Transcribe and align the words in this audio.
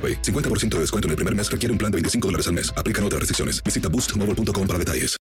AroPay. 0.00 0.22
50% 0.22 0.76
de 0.76 0.80
descuento 0.80 1.08
en 1.08 1.10
el 1.10 1.16
primer 1.16 1.34
mes 1.34 1.50
requiere 1.50 1.72
un 1.72 1.78
plan 1.78 1.92
de 1.92 1.96
25 1.96 2.28
dólares 2.28 2.46
al 2.46 2.54
mes. 2.54 2.72
Aplican 2.74 3.04
otras 3.04 3.20
restricciones. 3.20 3.62
Visita 3.62 3.88
boostmobile.com 3.90 4.66
para 4.66 4.78
detalles. 4.78 5.20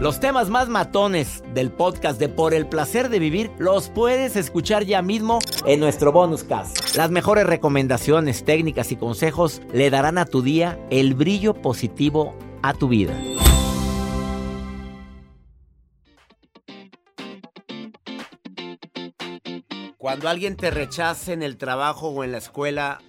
Los 0.00 0.20
temas 0.20 0.48
más 0.48 0.68
matones 0.68 1.42
del 1.52 1.70
podcast 1.70 2.18
de 2.18 2.28
Por 2.28 2.54
el 2.54 2.66
placer 2.66 3.08
de 3.10 3.18
vivir 3.18 3.50
los 3.58 3.90
puedes 3.90 4.36
escuchar 4.36 4.84
ya 4.84 5.02
mismo 5.02 5.40
en 5.66 5.80
nuestro 5.80 6.12
bonus 6.12 6.44
cast. 6.44 6.96
Las 6.96 7.10
mejores 7.10 7.44
recomendaciones, 7.44 8.44
técnicas 8.44 8.92
y 8.92 8.96
consejos 8.96 9.60
le 9.74 9.90
darán 9.90 10.16
a 10.16 10.26
tu 10.26 10.42
día 10.42 10.78
el 10.90 11.14
brillo 11.14 11.54
positivo 11.54 12.34
a 12.62 12.72
tu 12.72 12.88
vida. 12.88 13.14
Cuando 19.98 20.28
alguien 20.30 20.56
te 20.56 20.70
rechace 20.70 21.34
en 21.34 21.42
el 21.42 21.58
trabajo 21.58 22.08
o 22.08 22.24
en 22.24 22.32
la 22.32 22.38
escuela, 22.38 23.00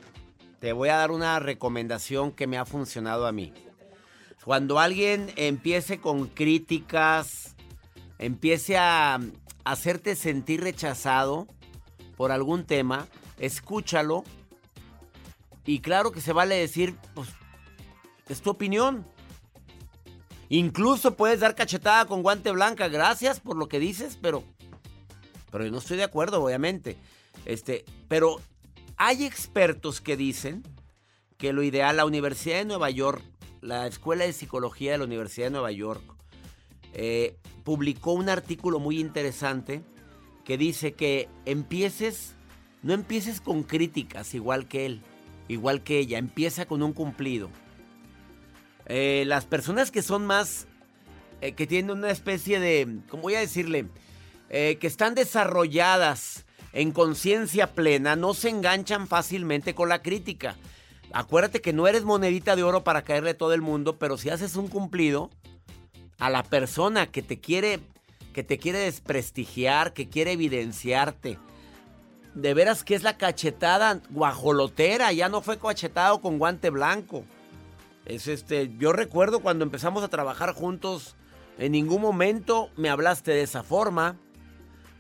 te 0.61 0.73
voy 0.73 0.89
a 0.89 0.97
dar 0.97 1.09
una 1.09 1.39
recomendación 1.39 2.31
que 2.31 2.45
me 2.45 2.59
ha 2.59 2.65
funcionado 2.65 3.25
a 3.25 3.31
mí. 3.31 3.51
Cuando 4.45 4.77
alguien 4.77 5.33
empiece 5.35 5.99
con 5.99 6.27
críticas, 6.27 7.55
empiece 8.19 8.77
a 8.77 9.19
hacerte 9.65 10.15
sentir 10.15 10.61
rechazado 10.61 11.47
por 12.15 12.31
algún 12.31 12.65
tema, 12.65 13.07
escúchalo. 13.39 14.23
Y 15.65 15.79
claro 15.79 16.11
que 16.11 16.21
se 16.21 16.31
vale 16.31 16.55
decir, 16.55 16.95
pues, 17.15 17.29
es 18.29 18.43
tu 18.43 18.51
opinión. 18.51 19.03
Incluso 20.49 21.15
puedes 21.15 21.39
dar 21.39 21.55
cachetada 21.55 22.05
con 22.05 22.21
guante 22.21 22.51
blanca. 22.51 22.87
Gracias 22.87 23.39
por 23.39 23.57
lo 23.57 23.67
que 23.67 23.79
dices, 23.79 24.19
pero, 24.21 24.43
pero 25.51 25.65
yo 25.65 25.71
no 25.71 25.79
estoy 25.79 25.97
de 25.97 26.03
acuerdo, 26.03 26.43
obviamente. 26.43 26.97
Este, 27.45 27.83
pero 28.07 28.39
hay 29.03 29.25
expertos 29.25 29.99
que 29.99 30.15
dicen 30.15 30.61
que 31.39 31.53
lo 31.53 31.63
ideal, 31.63 31.97
la 31.97 32.05
Universidad 32.05 32.57
de 32.57 32.65
Nueva 32.65 32.91
York, 32.91 33.23
la 33.59 33.87
Escuela 33.87 34.25
de 34.25 34.31
Psicología 34.31 34.91
de 34.91 34.99
la 34.99 35.05
Universidad 35.05 35.47
de 35.47 35.51
Nueva 35.53 35.71
York, 35.71 36.03
eh, 36.93 37.35
publicó 37.63 38.13
un 38.13 38.29
artículo 38.29 38.77
muy 38.77 38.99
interesante 38.99 39.81
que 40.45 40.55
dice 40.55 40.93
que 40.93 41.29
empieces, 41.45 42.35
no 42.83 42.93
empieces 42.93 43.41
con 43.41 43.63
críticas 43.63 44.35
igual 44.35 44.67
que 44.67 44.85
él, 44.85 45.01
igual 45.47 45.81
que 45.81 45.97
ella, 45.97 46.19
empieza 46.19 46.67
con 46.67 46.83
un 46.83 46.93
cumplido. 46.93 47.49
Eh, 48.85 49.23
las 49.25 49.45
personas 49.45 49.89
que 49.89 50.03
son 50.03 50.27
más, 50.27 50.67
eh, 51.41 51.53
que 51.53 51.65
tienen 51.65 51.97
una 51.97 52.11
especie 52.11 52.59
de, 52.59 52.99
¿cómo 53.09 53.23
voy 53.23 53.33
a 53.33 53.39
decirle? 53.39 53.87
que 54.51 54.85
están 54.85 55.15
desarrolladas 55.15 56.45
en 56.73 56.91
conciencia 56.91 57.73
plena 57.73 58.15
no 58.15 58.33
se 58.33 58.49
enganchan 58.49 59.07
fácilmente 59.07 59.75
con 59.75 59.89
la 59.89 60.01
crítica. 60.01 60.55
Acuérdate 61.13 61.61
que 61.61 61.73
no 61.73 61.87
eres 61.87 62.03
monedita 62.03 62.55
de 62.55 62.63
oro 62.63 62.83
para 62.83 63.03
caerle 63.03 63.31
a 63.31 63.37
todo 63.37 63.53
el 63.53 63.61
mundo, 63.61 63.97
pero 63.97 64.17
si 64.17 64.29
haces 64.29 64.55
un 64.55 64.67
cumplido 64.67 65.29
a 66.19 66.29
la 66.29 66.43
persona 66.43 67.07
que 67.07 67.21
te 67.21 67.39
quiere 67.39 67.79
que 68.31 68.43
te 68.43 68.57
quiere 68.57 68.79
desprestigiar, 68.79 69.93
que 69.93 70.09
quiere 70.09 70.31
evidenciarte. 70.31 71.37
De 72.33 72.53
veras 72.53 72.83
que 72.83 72.95
es 72.95 73.03
la 73.03 73.17
cachetada 73.17 74.01
guajolotera, 74.09 75.11
ya 75.11 75.27
no 75.27 75.41
fue 75.41 75.59
cachetado 75.59 76.21
con 76.21 76.39
guante 76.39 76.69
blanco. 76.69 77.25
Es 78.05 78.27
este, 78.27 78.71
yo 78.77 78.93
recuerdo 78.93 79.41
cuando 79.41 79.65
empezamos 79.65 80.03
a 80.03 80.07
trabajar 80.07 80.53
juntos, 80.53 81.15
en 81.57 81.73
ningún 81.73 82.01
momento 82.01 82.69
me 82.77 82.89
hablaste 82.89 83.31
de 83.31 83.41
esa 83.41 83.63
forma. 83.63 84.15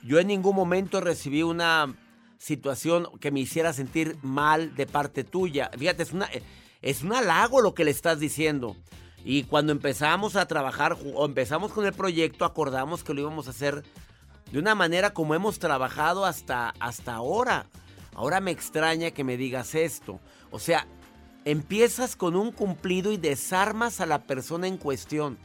Yo 0.03 0.19
en 0.19 0.27
ningún 0.27 0.55
momento 0.55 0.99
recibí 0.99 1.43
una 1.43 1.95
situación 2.37 3.07
que 3.19 3.31
me 3.31 3.39
hiciera 3.39 3.71
sentir 3.71 4.17
mal 4.23 4.75
de 4.75 4.87
parte 4.87 5.23
tuya. 5.23 5.69
Fíjate, 5.77 6.03
es, 6.03 6.11
una, 6.11 6.27
es 6.81 7.03
un 7.03 7.13
halago 7.13 7.61
lo 7.61 7.75
que 7.75 7.85
le 7.85 7.91
estás 7.91 8.19
diciendo. 8.19 8.75
Y 9.23 9.43
cuando 9.43 9.71
empezamos 9.71 10.35
a 10.35 10.47
trabajar 10.47 10.97
o 11.13 11.25
empezamos 11.25 11.71
con 11.71 11.85
el 11.85 11.93
proyecto, 11.93 12.45
acordamos 12.45 13.03
que 13.03 13.13
lo 13.13 13.21
íbamos 13.21 13.47
a 13.47 13.51
hacer 13.51 13.83
de 14.51 14.59
una 14.59 14.73
manera 14.73 15.13
como 15.13 15.35
hemos 15.35 15.59
trabajado 15.59 16.25
hasta, 16.25 16.73
hasta 16.79 17.13
ahora. 17.13 17.67
Ahora 18.15 18.41
me 18.41 18.51
extraña 18.51 19.11
que 19.11 19.23
me 19.23 19.37
digas 19.37 19.75
esto. 19.75 20.19
O 20.49 20.57
sea, 20.57 20.87
empiezas 21.45 22.15
con 22.15 22.35
un 22.35 22.51
cumplido 22.51 23.11
y 23.11 23.17
desarmas 23.17 24.01
a 24.01 24.07
la 24.07 24.23
persona 24.23 24.67
en 24.67 24.77
cuestión. 24.77 25.37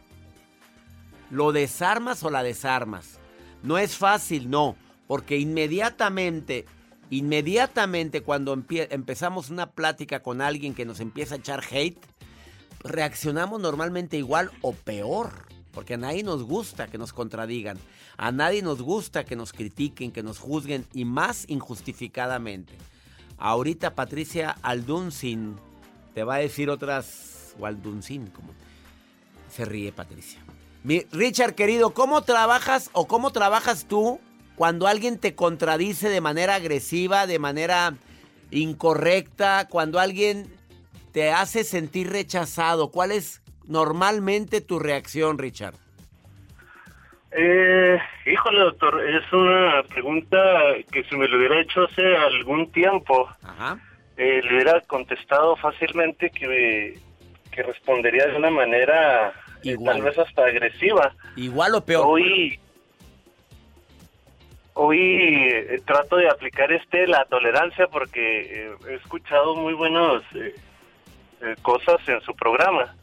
¿Lo 1.31 1.53
desarmas 1.53 2.22
o 2.22 2.31
la 2.31 2.43
desarmas? 2.43 3.19
No 3.62 3.78
es 3.78 3.97
fácil, 3.97 4.50
no, 4.50 4.77
porque 5.06 5.39
inmediatamente, 5.39 6.67
inmediatamente 7.11 8.22
cuando 8.22 8.53
empezamos 8.55 9.50
una 9.50 9.71
plática 9.71 10.22
con 10.22 10.41
alguien 10.41 10.75
que 10.75 10.84
nos 10.84 11.00
empieza 11.00 11.34
a 11.34 11.39
echar 11.39 11.62
hate, 11.71 12.05
reaccionamos 12.83 13.61
normalmente 13.61 14.16
igual 14.16 14.50
o 14.62 14.72
peor. 14.72 15.47
Porque 15.72 15.95
a 15.95 15.99
nadie 15.99 16.22
nos 16.22 16.43
gusta 16.43 16.87
que 16.87 16.97
nos 16.97 17.12
contradigan. 17.12 17.77
A 18.16 18.33
nadie 18.33 18.62
nos 18.62 18.81
gusta 18.81 19.25
que 19.25 19.37
nos 19.37 19.53
critiquen, 19.53 20.11
que 20.11 20.22
nos 20.22 20.39
juzguen 20.39 20.87
y 20.95 21.05
más 21.05 21.45
injustificadamente. 21.49 22.72
Ahorita 23.37 23.95
Patricia 23.95 24.56
Alduncin 24.62 25.56
te 26.15 26.25
va 26.25 26.37
a 26.37 26.39
decir 26.39 26.71
otras. 26.71 27.55
O 27.59 27.66
Alduncin, 27.66 28.28
como. 28.28 28.55
Se 29.50 29.66
ríe 29.66 29.93
Patricia. 29.93 30.46
Richard, 30.86 31.54
querido, 31.54 31.91
¿cómo 31.94 32.22
trabajas 32.22 32.91
o 32.92 33.08
cómo 33.08 33.32
trabajas 33.32 33.88
tú 33.88 34.20
cuando 34.54 34.86
alguien 34.86 35.19
te 35.19 35.34
contradice 35.34 36.08
de 36.08 36.20
manera 36.20 36.54
agresiva, 36.54 37.26
de 37.26 37.41
manera 37.41 37.94
incorrecta, 38.52 39.66
cuando 39.69 39.98
alguien 39.98 40.47
te 41.12 41.32
hace 41.32 41.64
sentir 41.64 42.10
rechazado? 42.10 42.92
¿Cuál 42.92 43.10
es 43.10 43.42
normalmente 43.66 44.60
tu 44.60 44.78
reacción, 44.78 45.38
Richard? 45.38 45.74
Eh, 47.32 47.98
híjole, 48.24 48.60
doctor, 48.60 49.04
es 49.10 49.32
una 49.32 49.82
pregunta 49.88 50.38
que 50.92 51.03
si 51.04 51.16
me 51.16 51.26
lo 51.26 51.36
hubiera 51.36 51.60
hecho 51.60 51.82
hace 51.82 52.16
algún 52.16 52.70
tiempo, 52.70 53.28
eh, 54.16 54.41
le 54.41 54.54
hubiera 54.54 54.80
contestado 54.82 55.56
fácilmente 55.56 56.30
que, 56.30 56.97
que 57.50 57.62
respondería 57.64 58.28
de 58.28 58.36
una 58.36 58.50
manera 58.50 59.34
Igual. 59.62 59.97
tal 59.97 60.05
vez 60.05 60.19
hasta 60.19 60.44
agresiva. 60.44 61.15
Igual 61.36 61.75
o 61.75 61.84
peor. 61.84 62.04
Hoy, 62.07 62.59
hoy 64.75 64.98
eh, 65.01 65.80
trato 65.84 66.16
de 66.16 66.28
aplicar 66.28 66.72
este 66.72 67.07
la 67.07 67.25
tolerancia 67.25 67.86
porque 67.89 68.41
eh, 68.41 68.75
he 68.89 68.95
escuchado 68.95 69.57
muy 69.57 69.75
buenas 69.75 70.22
eh, 70.34 70.54
cosas 71.63 71.97
en 72.09 72.21
su 72.22 72.34
programa. 72.34 72.95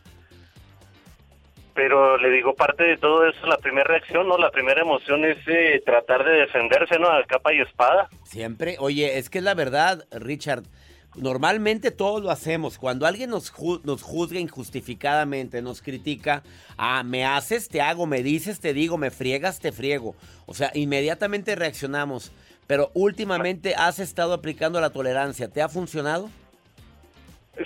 Pero 1.75 2.17
le 2.17 2.29
digo, 2.29 2.53
parte 2.53 2.83
de 2.83 2.97
todo 2.97 3.27
eso, 3.27 3.47
la 3.47 3.57
primera 3.57 3.85
reacción, 3.85 4.27
¿no? 4.27 4.37
La 4.37 4.51
primera 4.51 4.81
emoción 4.81 5.25
es 5.25 5.37
tratar 5.83 6.23
de 6.23 6.41
defenderse, 6.41 6.99
¿no? 6.99 7.09
A 7.09 7.23
capa 7.23 7.51
y 7.51 7.61
espada. 7.61 8.09
Siempre. 8.25 8.75
Oye, 8.77 9.17
es 9.17 9.31
que 9.31 9.39
es 9.39 9.43
la 9.43 9.55
verdad, 9.55 10.05
Richard. 10.11 10.65
Normalmente 11.15 11.91
todos 11.91 12.23
lo 12.23 12.31
hacemos. 12.31 12.77
Cuando 12.77 13.05
alguien 13.05 13.29
nos, 13.29 13.53
nos 13.83 14.01
juzga 14.01 14.39
injustificadamente, 14.39 15.61
nos 15.61 15.81
critica, 15.81 16.43
ah, 16.77 17.03
me 17.03 17.25
haces, 17.25 17.69
te 17.69 17.81
hago, 17.81 18.07
me 18.07 18.23
dices, 18.23 18.59
te 18.59 18.73
digo, 18.73 18.97
me 18.97 19.11
friegas, 19.11 19.59
te 19.59 19.71
friego. 19.71 20.15
O 20.45 20.53
sea, 20.53 20.71
inmediatamente 20.73 21.55
reaccionamos. 21.55 22.31
Pero 22.65 22.89
últimamente 22.93 23.75
has 23.75 23.99
estado 23.99 24.33
aplicando 24.33 24.79
la 24.81 24.89
tolerancia. 24.89 25.49
¿Te 25.49 25.61
ha 25.61 25.69
funcionado? 25.69 26.29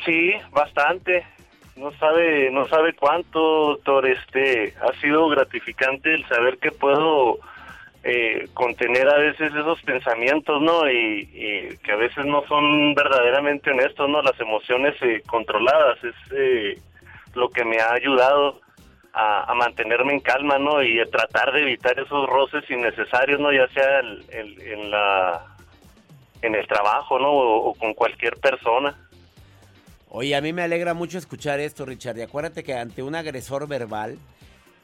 Sí, 0.04 0.34
bastante. 0.52 1.26
no 1.78 1.92
sabe, 1.94 2.50
no 2.52 2.68
sabe 2.68 2.94
cuánto, 2.94 3.40
doctor, 3.40 4.08
este, 4.08 4.74
ha 4.82 5.00
sido 5.00 5.30
gratificante 5.30 6.14
el 6.14 6.28
saber 6.28 6.58
que 6.58 6.72
puedo 6.72 7.40
eh, 8.10 8.48
contener 8.54 9.10
a 9.10 9.18
veces 9.18 9.54
esos 9.54 9.82
pensamientos, 9.82 10.62
¿no? 10.62 10.90
Y, 10.90 11.28
que 11.84 11.92
a 11.92 11.98
veces 11.98 12.26
no 12.26 12.42
son 12.48 12.96
verdaderamente 12.96 13.72
honestos, 13.72 14.10
¿no? 14.10 14.22
Las 14.22 14.40
emociones 14.40 14.96
eh, 15.02 15.22
controladas 15.28 16.02
es 16.02 16.16
eh, 16.32 16.80
lo 17.36 17.50
que 17.50 17.66
me 17.66 17.82
ha 17.82 17.92
ayudado 17.92 18.62
a, 19.12 19.54
mantenerme 19.56 20.14
en 20.14 20.22
calma, 20.22 20.58
¿no? 20.58 20.82
Y 20.82 21.02
a 21.02 21.06
tratar 21.06 21.52
de 21.52 21.64
evitar 21.64 22.00
esos 22.00 22.30
roces 22.30 22.64
innecesarios, 22.70 23.42
¿no? 23.42 23.52
Ya 23.52 23.68
sea 23.70 24.00
en 24.00 24.90
la 24.90 25.44
en 26.44 26.56
el 26.56 26.66
trabajo, 26.66 27.20
¿no? 27.20 27.32
o 27.32 27.74
con 27.74 27.94
cualquier 27.94 28.38
persona. 28.38 28.96
Oye, 30.10 30.34
a 30.36 30.42
mí 30.42 30.54
me 30.54 30.62
alegra 30.62 30.94
mucho 30.94 31.18
escuchar 31.18 31.60
esto, 31.60 31.86
Richard. 31.86 32.18
Y 32.18 32.22
acuérdate 32.22 32.64
que 32.64 32.74
ante 32.74 33.04
un 33.04 33.16
agresor 33.16 33.68
verbal, 33.68 34.18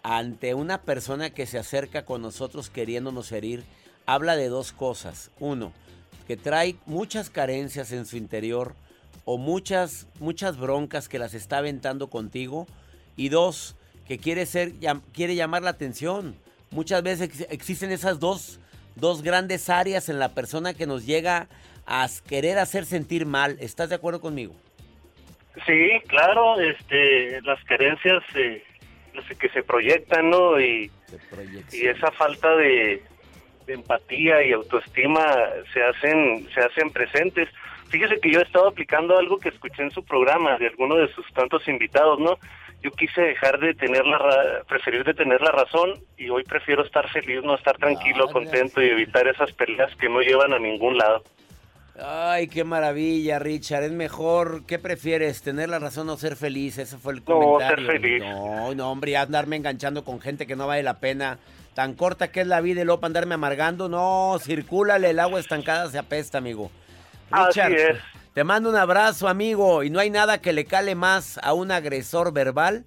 ante 0.03 0.53
una 0.53 0.81
persona 0.81 1.29
que 1.29 1.45
se 1.45 1.57
acerca 1.57 2.03
con 2.03 2.21
nosotros 2.21 2.69
queriéndonos 2.69 3.31
herir, 3.31 3.63
habla 4.05 4.35
de 4.35 4.49
dos 4.49 4.73
cosas. 4.73 5.31
Uno, 5.39 5.71
que 6.27 6.37
trae 6.37 6.75
muchas 6.85 7.29
carencias 7.29 7.91
en 7.93 8.05
su 8.05 8.17
interior 8.17 8.75
o 9.25 9.37
muchas, 9.37 10.07
muchas 10.19 10.57
broncas 10.57 11.07
que 11.07 11.19
las 11.19 11.33
está 11.33 11.59
aventando 11.59 12.09
contigo. 12.09 12.67
Y 13.15 13.29
dos, 13.29 13.77
que 14.07 14.17
quiere, 14.17 14.45
ser, 14.45 14.73
quiere 15.13 15.35
llamar 15.35 15.63
la 15.63 15.69
atención. 15.69 16.35
Muchas 16.71 17.01
veces 17.03 17.47
existen 17.49 17.91
esas 17.91 18.19
dos, 18.19 18.59
dos 18.95 19.21
grandes 19.21 19.69
áreas 19.69 20.09
en 20.09 20.19
la 20.19 20.29
persona 20.29 20.73
que 20.73 20.87
nos 20.87 21.05
llega 21.05 21.47
a 21.85 22.07
querer 22.27 22.57
hacer 22.57 22.85
sentir 22.85 23.25
mal. 23.25 23.57
¿Estás 23.59 23.89
de 23.89 23.95
acuerdo 23.95 24.19
conmigo? 24.19 24.53
Sí, 25.67 26.01
claro, 26.07 26.59
este, 26.59 27.39
las 27.43 27.63
carencias 27.65 28.23
eh, 28.35 28.63
que 29.39 29.49
se 29.49 29.63
proyectan, 29.63 30.29
¿no? 30.29 30.59
Y, 30.59 30.91
y 31.71 31.87
esa 31.87 32.11
falta 32.11 32.55
de, 32.55 33.03
empatía 33.67 34.43
y 34.43 34.51
autoestima 34.51 35.25
se 35.73 35.83
hacen, 35.83 36.47
se 36.53 36.59
hacen 36.59 36.91
presentes. 36.91 37.49
Fíjese 37.89 38.19
que 38.19 38.31
yo 38.31 38.39
he 38.39 38.43
estado 38.43 38.67
aplicando 38.67 39.17
algo 39.17 39.37
que 39.37 39.49
escuché 39.49 39.83
en 39.83 39.91
su 39.91 40.03
programa 40.03 40.57
de 40.57 40.67
alguno 40.67 40.95
de 40.95 41.07
sus 41.13 41.25
tantos 41.33 41.67
invitados, 41.67 42.19
¿no? 42.19 42.37
Yo 42.81 42.91
quise 42.91 43.21
dejar 43.21 43.59
de 43.59 43.73
tener 43.73 44.05
la, 44.05 44.63
preferir 44.67 45.05
de 45.05 45.13
tener 45.13 45.39
la 45.41 45.51
razón 45.51 45.93
y 46.17 46.29
hoy 46.29 46.43
prefiero 46.43 46.83
estar 46.83 47.09
feliz, 47.09 47.41
no 47.43 47.55
estar 47.55 47.77
tranquilo, 47.77 48.25
ah, 48.27 48.33
contento 48.33 48.81
y 48.81 48.89
evitar 48.89 49.27
esas 49.27 49.53
peleas 49.53 49.95
que 49.95 50.09
no 50.09 50.19
llevan 50.21 50.53
a 50.53 50.59
ningún 50.59 50.97
lado. 50.97 51.23
Ay, 51.99 52.47
qué 52.47 52.63
maravilla, 52.63 53.37
Richard. 53.37 53.83
Es 53.83 53.91
mejor, 53.91 54.65
¿qué 54.65 54.79
prefieres? 54.79 55.43
¿Tener 55.43 55.69
la 55.69 55.77
razón 55.79 56.09
o 56.09 56.17
ser 56.17 56.35
feliz? 56.35 56.77
Ese 56.79 56.97
fue 56.97 57.13
el 57.13 57.23
comentario. 57.23 57.83
No, 57.83 57.91
ser 57.91 57.99
feliz. 58.01 58.23
No, 58.23 58.73
no, 58.73 58.91
hombre, 58.91 59.15
andarme 59.15 59.57
enganchando 59.57 60.03
con 60.03 60.19
gente 60.19 60.47
que 60.47 60.55
no 60.55 60.65
vale 60.65 60.81
la 60.81 60.99
pena. 60.99 61.37
Tan 61.75 61.93
corta 61.93 62.31
que 62.31 62.41
es 62.41 62.47
la 62.47 62.61
vida 62.61 62.81
y 62.81 62.85
luego 62.85 63.05
andarme 63.05 63.35
amargando. 63.35 63.89
No, 63.89 64.37
circúlale, 64.39 65.11
el 65.11 65.19
agua 65.19 65.39
estancada 65.39 65.87
se 65.89 65.99
apesta, 65.99 66.39
amigo. 66.39 66.71
Richard, 67.31 67.73
Así 67.73 67.75
es. 67.75 67.97
te 68.33 68.43
mando 68.43 68.69
un 68.69 68.75
abrazo, 68.75 69.27
amigo. 69.27 69.83
Y 69.83 69.89
no 69.91 69.99
hay 69.99 70.09
nada 70.09 70.41
que 70.41 70.53
le 70.53 70.65
cale 70.65 70.95
más 70.95 71.39
a 71.43 71.53
un 71.53 71.71
agresor 71.71 72.33
verbal 72.33 72.85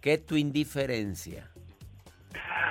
que 0.00 0.18
tu 0.18 0.36
indiferencia. 0.36 1.48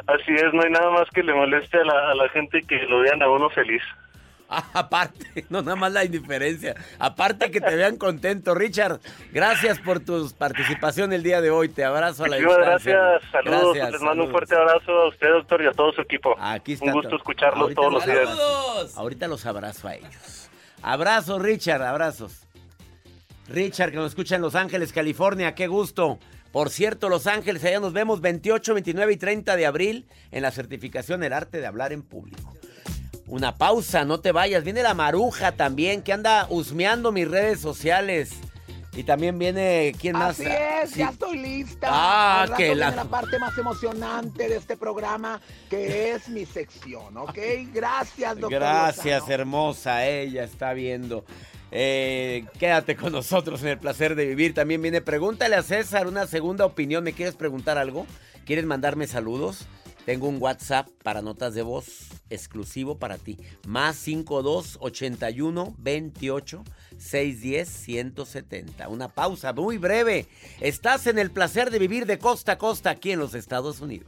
Así 0.08 0.34
es, 0.34 0.54
no 0.54 0.64
hay 0.64 0.72
nada 0.72 0.92
más 0.92 1.10
que 1.14 1.24
le 1.24 1.34
moleste 1.34 1.78
a 1.78 1.84
la, 1.84 2.12
a 2.12 2.16
la 2.16 2.30
gente 2.30 2.62
que 2.62 2.76
lo 2.84 3.00
vean 3.00 3.22
a 3.22 3.30
uno 3.30 3.50
feliz. 3.50 3.82
aparte, 4.74 5.46
no 5.50 5.62
nada 5.62 5.76
más 5.76 5.92
la 5.92 6.06
indiferencia. 6.06 6.76
Aparte 7.00 7.52
que 7.52 7.62
te 7.62 7.76
vean 7.76 7.98
contento. 7.98 8.54
Richard, 8.56 9.00
gracias 9.32 9.80
por 9.80 10.00
tu 10.00 10.30
participación 10.38 11.14
el 11.14 11.24
día 11.24 11.42
de 11.42 11.52
hoy. 11.52 11.70
Te 11.70 11.84
abrazo 11.84 12.26
a 12.26 12.28
la 12.28 12.38
distancia. 12.38 12.94
Gracias, 12.94 13.32
saludos. 13.32 13.78
Les 13.92 14.02
mando 14.02 14.26
un 14.26 14.32
fuerte 14.32 14.56
abrazo 14.56 14.92
a 14.92 15.08
usted, 15.10 15.30
doctor, 15.30 15.62
y 15.62 15.68
a 15.68 15.72
todo 15.72 15.92
su 15.94 16.02
equipo. 16.02 16.36
Aquí 16.40 16.78
Un 16.82 16.92
gusto 16.92 17.16
escucharlos 17.16 17.74
todos 17.74 17.94
los 17.94 18.06
días. 18.06 18.98
Ahorita 18.98 19.28
los 19.28 19.46
abrazo 19.46 19.88
a 19.88 19.96
ellos. 19.96 20.50
Abrazos, 20.82 21.42
Richard, 21.42 21.82
abrazos. 21.82 22.46
Richard, 23.48 23.92
que 23.92 23.98
nos 23.98 24.12
escucha 24.12 24.36
en 24.36 24.42
Los 24.42 24.56
Ángeles, 24.56 24.94
California, 24.94 25.56
qué 25.56 25.68
gusto. 25.68 26.20
Por 26.52 26.70
cierto, 26.70 27.10
Los 27.10 27.28
Ángeles, 27.28 27.64
allá 27.64 27.80
nos 27.80 27.94
vemos 27.94 28.22
28, 28.22 28.74
29 28.74 29.14
y 29.14 29.18
30 29.18 29.56
de 29.56 29.66
abril 29.66 30.06
en 30.32 30.44
la 30.44 30.52
certificación 30.52 31.24
El 31.24 31.34
Arte 31.34 31.60
de 31.60 31.66
Hablar 31.66 31.94
en 31.94 32.04
Público. 32.04 32.53
Una 33.34 33.58
pausa, 33.58 34.06
no 34.06 34.20
te 34.20 34.32
vayas. 34.32 34.64
Viene 34.64 34.84
la 34.84 34.94
maruja 34.94 35.54
también, 35.54 36.04
que 36.04 36.14
anda 36.14 36.46
husmeando 36.52 37.12
mis 37.12 37.28
redes 37.28 37.60
sociales. 37.60 38.30
Y 38.96 39.06
también 39.06 39.40
viene, 39.40 39.92
¿quién 40.00 40.14
más? 40.14 40.40
Así 40.40 40.48
es, 40.48 40.94
ya 40.94 41.10
estoy 41.10 41.40
lista. 41.40 41.88
Ah, 41.90 42.46
que 42.56 42.76
la... 42.76 42.92
la 42.92 43.06
parte 43.06 43.40
más 43.40 43.58
emocionante 43.58 44.48
de 44.48 44.58
este 44.58 44.78
programa, 44.78 45.42
que 45.68 46.12
es 46.12 46.30
mi 46.30 46.46
sección, 46.46 47.18
¿ok? 47.18 47.40
Gracias, 47.74 48.36
doctor. 48.36 48.52
Gracias, 48.52 49.28
hermosa, 49.28 50.06
ella 50.06 50.44
está 50.44 50.74
viendo. 50.74 51.26
Eh, 51.72 52.46
quédate 52.60 52.96
con 52.96 53.14
nosotros 53.14 53.64
en 53.64 53.70
el 53.70 53.80
placer 53.80 54.14
de 54.14 54.28
vivir. 54.28 54.54
También 54.54 54.80
viene, 54.80 55.02
pregúntale 55.02 55.56
a 55.56 55.64
César 55.64 56.06
una 56.06 56.28
segunda 56.28 56.68
opinión. 56.68 57.04
¿Me 57.04 57.14
quieres 57.14 57.34
preguntar 57.34 57.80
algo? 57.80 58.06
¿Quieres 58.46 58.66
mandarme 58.66 59.08
saludos? 59.08 59.66
Tengo 60.06 60.28
un 60.28 60.40
WhatsApp 60.40 60.88
para 61.02 61.24
notas 61.24 61.56
de 61.56 61.64
voz 61.64 62.13
exclusivo 62.30 62.98
para 62.98 63.18
ti. 63.18 63.38
Más 63.68 63.96
52 63.98 64.78
81 64.80 65.76
28 65.78 66.64
610 66.98 67.70
170. 67.70 68.90
Una 68.90 69.08
pausa 69.08 69.54
muy 69.54 69.78
breve. 69.78 70.28
Estás 70.60 71.08
en 71.08 71.20
el 71.20 71.32
placer 71.32 71.72
de 71.72 71.80
vivir 71.80 72.06
de 72.06 72.20
costa 72.20 72.54
a 72.54 72.58
costa 72.58 72.90
aquí 72.90 73.12
en 73.12 73.20
los 73.20 73.34
Estados 73.36 73.82
Unidos 73.82 74.08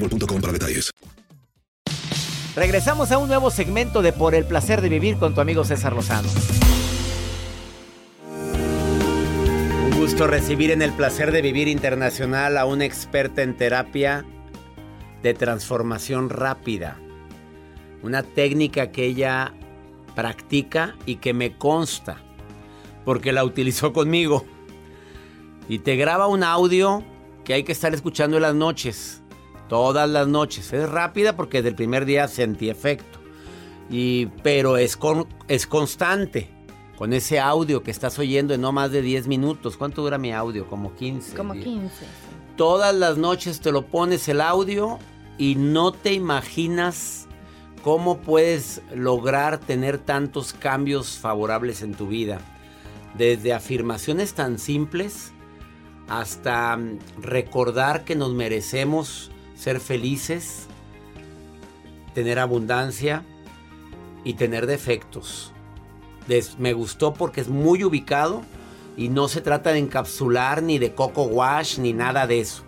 boostmobile.com 0.00 0.40
para 0.40 0.52
detalles. 0.52 0.90
Regresamos 2.56 3.10
a 3.10 3.18
un 3.18 3.28
nuevo 3.28 3.50
segmento 3.50 4.00
de 4.00 4.12
Por 4.12 4.34
el 4.34 4.44
placer 4.44 4.80
de 4.80 4.88
vivir 4.88 5.18
con 5.18 5.34
tu 5.34 5.40
amigo 5.40 5.64
César 5.64 5.92
Lozano. 5.92 6.28
Un 9.86 9.98
gusto 9.98 10.28
recibir 10.28 10.70
en 10.70 10.80
el 10.80 10.92
placer 10.92 11.32
de 11.32 11.42
vivir 11.42 11.66
internacional 11.66 12.56
a 12.56 12.64
una 12.64 12.84
experta 12.84 13.42
en 13.42 13.56
terapia 13.56 14.24
de 15.22 15.34
transformación 15.34 16.30
rápida. 16.30 17.00
Una 18.04 18.22
técnica 18.22 18.92
que 18.92 19.04
ella 19.06 19.52
practica 20.14 20.94
y 21.06 21.16
que 21.16 21.34
me 21.34 21.56
consta 21.58 22.18
porque 23.04 23.32
la 23.32 23.44
utilizó 23.44 23.92
conmigo. 23.92 24.44
Y 25.68 25.80
te 25.80 25.96
graba 25.96 26.28
un 26.28 26.44
audio 26.44 27.02
que 27.44 27.54
hay 27.54 27.64
que 27.64 27.72
estar 27.72 27.92
escuchando 27.94 28.36
en 28.36 28.42
las 28.42 28.54
noches 28.54 29.23
Todas 29.68 30.08
las 30.08 30.28
noches. 30.28 30.72
Es 30.72 30.88
rápida 30.88 31.36
porque 31.36 31.58
desde 31.58 31.70
el 31.70 31.74
primer 31.74 32.04
día 32.04 32.28
sentí 32.28 32.68
efecto. 32.68 33.18
Y, 33.90 34.26
pero 34.42 34.76
es, 34.76 34.96
con, 34.96 35.26
es 35.48 35.66
constante. 35.66 36.50
Con 36.96 37.12
ese 37.12 37.40
audio 37.40 37.82
que 37.82 37.90
estás 37.90 38.18
oyendo 38.18 38.54
en 38.54 38.60
no 38.60 38.70
más 38.72 38.92
de 38.92 39.02
10 39.02 39.26
minutos. 39.26 39.76
¿Cuánto 39.76 40.02
dura 40.02 40.16
mi 40.16 40.32
audio? 40.32 40.66
Como 40.68 40.94
15. 40.94 41.36
Como 41.36 41.54
15. 41.54 42.04
Todas 42.56 42.94
las 42.94 43.18
noches 43.18 43.60
te 43.60 43.72
lo 43.72 43.86
pones 43.86 44.28
el 44.28 44.40
audio 44.40 44.98
y 45.38 45.56
no 45.56 45.92
te 45.92 46.12
imaginas 46.12 47.26
cómo 47.82 48.18
puedes 48.18 48.80
lograr 48.94 49.58
tener 49.58 49.98
tantos 49.98 50.52
cambios 50.52 51.18
favorables 51.18 51.82
en 51.82 51.94
tu 51.94 52.06
vida. 52.06 52.40
Desde 53.18 53.52
afirmaciones 53.52 54.34
tan 54.34 54.58
simples 54.58 55.32
hasta 56.08 56.76
mm, 56.76 56.98
recordar 57.18 58.04
que 58.04 58.16
nos 58.16 58.32
merecemos 58.32 59.30
ser 59.64 59.80
felices, 59.80 60.66
tener 62.12 62.38
abundancia 62.38 63.22
y 64.22 64.34
tener 64.34 64.66
defectos. 64.66 65.52
me 66.58 66.74
gustó 66.74 67.14
porque 67.14 67.40
es 67.40 67.48
muy 67.48 67.82
ubicado 67.82 68.42
y 68.98 69.08
no 69.08 69.26
se 69.26 69.40
trata 69.40 69.72
de 69.72 69.78
encapsular 69.78 70.62
ni 70.62 70.78
de 70.78 70.94
coco 70.94 71.22
wash 71.22 71.78
ni 71.78 71.94
nada 71.94 72.26
de 72.26 72.40
eso. 72.40 72.62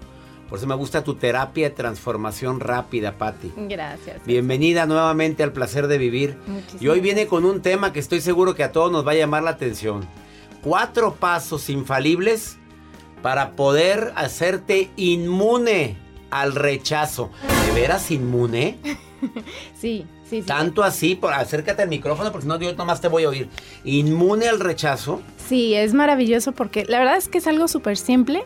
Por 0.48 0.56
eso 0.56 0.66
me 0.66 0.74
gusta 0.74 1.04
tu 1.04 1.16
terapia 1.16 1.68
de 1.68 1.74
transformación 1.74 2.60
rápida, 2.60 3.18
Patti. 3.18 3.52
Gracias. 3.68 4.24
Bienvenida 4.24 4.86
nuevamente 4.86 5.42
al 5.42 5.52
placer 5.52 5.88
de 5.88 5.98
vivir. 5.98 6.38
y 6.80 6.88
hoy 6.88 7.00
viene 7.00 7.26
con 7.26 7.44
un 7.44 7.60
tema 7.60 7.92
que 7.92 8.00
estoy 8.00 8.22
seguro 8.22 8.54
que 8.54 8.64
a 8.64 8.72
todos 8.72 8.90
nos 8.90 9.06
va 9.06 9.10
a 9.10 9.16
llamar 9.16 9.42
la 9.42 9.50
atención. 9.50 10.08
Cuatro 10.62 11.16
pasos 11.16 11.68
infalibles 11.68 12.56
para 13.20 13.52
poder 13.52 14.14
hacerte 14.16 14.90
inmune 14.96 16.05
al 16.30 16.54
rechazo. 16.54 17.30
¿De 17.66 17.80
veras 17.80 18.10
inmune? 18.10 18.78
sí, 19.74 20.06
sí, 20.24 20.40
sí. 20.40 20.42
Tanto 20.42 20.82
así, 20.82 21.14
por, 21.14 21.32
acércate 21.32 21.82
al 21.82 21.88
micrófono 21.88 22.30
porque 22.32 22.42
si 22.42 22.48
no 22.48 22.58
yo 22.58 22.72
nomás 22.74 23.00
te 23.00 23.08
voy 23.08 23.24
a 23.24 23.28
oír. 23.28 23.48
¿Inmune 23.84 24.48
al 24.48 24.60
rechazo? 24.60 25.22
Sí, 25.48 25.74
es 25.74 25.94
maravilloso 25.94 26.52
porque 26.52 26.84
la 26.84 26.98
verdad 26.98 27.16
es 27.16 27.28
que 27.28 27.38
es 27.38 27.46
algo 27.46 27.68
súper 27.68 27.96
simple 27.96 28.44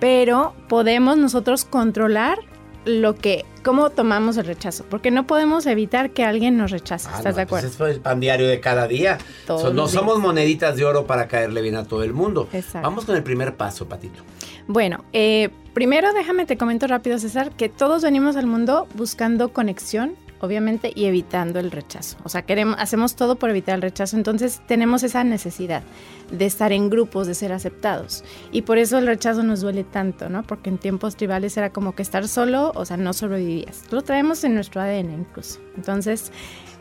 pero 0.00 0.54
podemos 0.68 1.16
nosotros 1.16 1.64
controlar 1.64 2.38
lo 2.84 3.14
que, 3.14 3.46
cómo 3.62 3.88
tomamos 3.88 4.36
el 4.36 4.44
rechazo, 4.44 4.84
porque 4.90 5.10
no 5.10 5.26
podemos 5.26 5.64
evitar 5.64 6.10
que 6.10 6.24
alguien 6.24 6.58
nos 6.58 6.70
rechace. 6.70 7.08
Ah, 7.10 7.16
¿Estás 7.16 7.36
de 7.36 7.46
pues 7.46 7.64
acuerdo? 7.64 7.88
es 7.88 7.96
el 7.96 8.02
pan 8.02 8.20
diario 8.20 8.46
de 8.46 8.60
cada 8.60 8.86
día. 8.86 9.16
no 9.48 9.88
somos 9.88 10.18
moneditas 10.18 10.76
de 10.76 10.84
oro 10.84 11.06
para 11.06 11.26
caerle 11.26 11.62
bien 11.62 11.76
a 11.76 11.84
todo 11.84 12.02
el 12.02 12.12
mundo. 12.12 12.48
Vamos 12.74 13.06
con 13.06 13.16
el 13.16 13.22
primer 13.22 13.56
paso, 13.56 13.88
Patito. 13.88 14.22
Bueno, 14.66 15.04
eh, 15.14 15.48
primero 15.74 16.12
déjame 16.12 16.46
te 16.46 16.56
comento 16.56 16.86
rápido, 16.86 17.18
César, 17.18 17.50
que 17.50 17.68
todos 17.68 18.02
venimos 18.02 18.36
al 18.36 18.46
mundo 18.46 18.88
buscando 18.94 19.52
conexión 19.52 20.16
obviamente, 20.44 20.92
y 20.94 21.06
evitando 21.06 21.58
el 21.58 21.70
rechazo. 21.70 22.16
O 22.22 22.28
sea, 22.28 22.42
queremos, 22.42 22.76
hacemos 22.78 23.16
todo 23.16 23.36
por 23.36 23.50
evitar 23.50 23.76
el 23.76 23.82
rechazo, 23.82 24.16
entonces 24.16 24.60
tenemos 24.66 25.02
esa 25.02 25.24
necesidad 25.24 25.82
de 26.30 26.46
estar 26.46 26.72
en 26.72 26.90
grupos, 26.90 27.26
de 27.26 27.34
ser 27.34 27.52
aceptados. 27.52 28.24
Y 28.52 28.62
por 28.62 28.78
eso 28.78 28.98
el 28.98 29.06
rechazo 29.06 29.42
nos 29.42 29.60
duele 29.60 29.84
tanto, 29.84 30.28
¿no? 30.28 30.42
Porque 30.42 30.70
en 30.70 30.78
tiempos 30.78 31.16
tribales 31.16 31.56
era 31.56 31.70
como 31.70 31.94
que 31.94 32.02
estar 32.02 32.28
solo, 32.28 32.72
o 32.74 32.84
sea, 32.84 32.96
no 32.96 33.12
sobrevivías. 33.12 33.84
Lo 33.90 34.02
traemos 34.02 34.44
en 34.44 34.54
nuestro 34.54 34.80
ADN 34.80 35.12
incluso. 35.12 35.60
Entonces, 35.76 36.30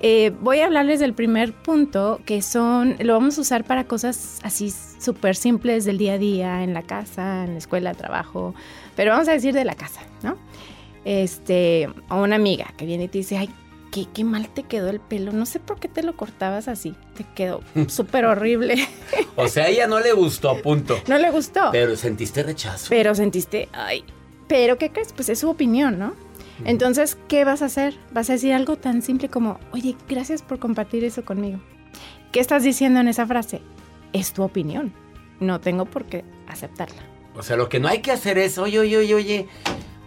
eh, 0.02 0.34
voy 0.42 0.60
a 0.60 0.66
hablarles 0.66 1.00
del 1.00 1.14
primer 1.14 1.54
punto, 1.54 2.20
que 2.26 2.42
son, 2.42 2.98
lo 3.00 3.14
vamos 3.14 3.38
a 3.38 3.42
usar 3.42 3.64
para 3.64 3.86
cosas 3.86 4.40
así 4.44 4.74
súper 5.00 5.36
simples 5.36 5.86
del 5.86 5.98
día 5.98 6.14
a 6.14 6.18
día, 6.18 6.64
en 6.64 6.74
la 6.74 6.84
casa, 6.84 7.46
en 7.46 7.54
la 7.54 7.58
escuela, 7.58 7.94
trabajo, 7.94 8.54
pero 8.96 9.12
vamos 9.12 9.28
a 9.28 9.34
decir 9.34 9.54
de 9.54 9.66
la 9.66 9.76
casa, 9.76 10.02
¿no? 10.22 10.38
este, 11.06 11.90
a 12.10 12.16
una 12.16 12.36
amiga 12.36 12.74
que 12.78 12.86
viene 12.86 13.06
y 13.06 13.08
te 13.08 13.20
dice, 13.20 13.38
ay, 13.38 13.50
qué, 13.92 14.08
qué 14.14 14.24
mal 14.24 14.50
te 14.50 14.64
quedó 14.64 14.90
el 14.90 15.00
pelo, 15.00 15.32
no 15.32 15.46
sé 15.46 15.60
por 15.60 15.80
qué 15.80 15.88
te 15.88 16.04
lo 16.04 16.16
cortabas 16.16 16.68
así, 16.68 16.96
te 17.16 17.26
quedó 17.36 17.62
súper 17.88 18.26
horrible. 18.26 18.88
o 19.36 19.48
sea, 19.48 19.66
a 19.66 19.68
ella 19.68 19.88
no 19.88 20.00
le 20.00 20.14
gustó, 20.14 20.62
punto. 20.62 20.98
No 21.08 21.18
le 21.18 21.32
gustó. 21.32 21.70
Pero 21.72 21.96
sentiste 21.96 22.44
rechazo. 22.44 22.88
Pero 22.90 23.14
sentiste, 23.16 23.70
ay, 23.74 24.04
pero 24.48 24.78
¿qué 24.78 24.92
crees? 24.92 25.14
Pues 25.14 25.30
es 25.30 25.40
su 25.40 25.50
opinión, 25.50 26.00
¿no? 26.00 26.14
Entonces, 26.66 27.18
¿qué 27.28 27.46
vas 27.46 27.62
a 27.62 27.66
hacer? 27.66 27.96
Vas 28.12 28.30
a 28.30 28.34
decir 28.34 28.54
algo 28.54 28.78
tan 28.78 29.02
simple 29.02 29.28
como, 29.28 29.60
oye, 29.72 29.96
gracias 30.08 30.44
por 30.44 30.60
compartir 30.60 31.04
eso 31.04 31.26
conmigo. 31.26 31.60
¿Qué 32.32 32.40
estás 32.40 32.64
diciendo 32.64 33.00
en 33.00 33.08
esa 33.08 33.26
frase? 33.26 33.62
Es 34.14 34.34
tu 34.34 34.44
opinión. 34.44 34.94
No 35.40 35.60
tengo 35.60 35.86
por 35.86 36.06
qué 36.06 36.24
aceptarla. 36.48 37.13
O 37.36 37.44
sea, 37.44 37.56
lo 37.56 37.70
que 37.70 37.80
no 37.80 37.88
hay 37.88 38.02
que 38.02 38.12
hacer 38.12 38.38
es, 38.38 38.58
oye, 38.58 38.80
oye, 38.80 38.98
oye, 38.98 39.16
oye, 39.16 39.48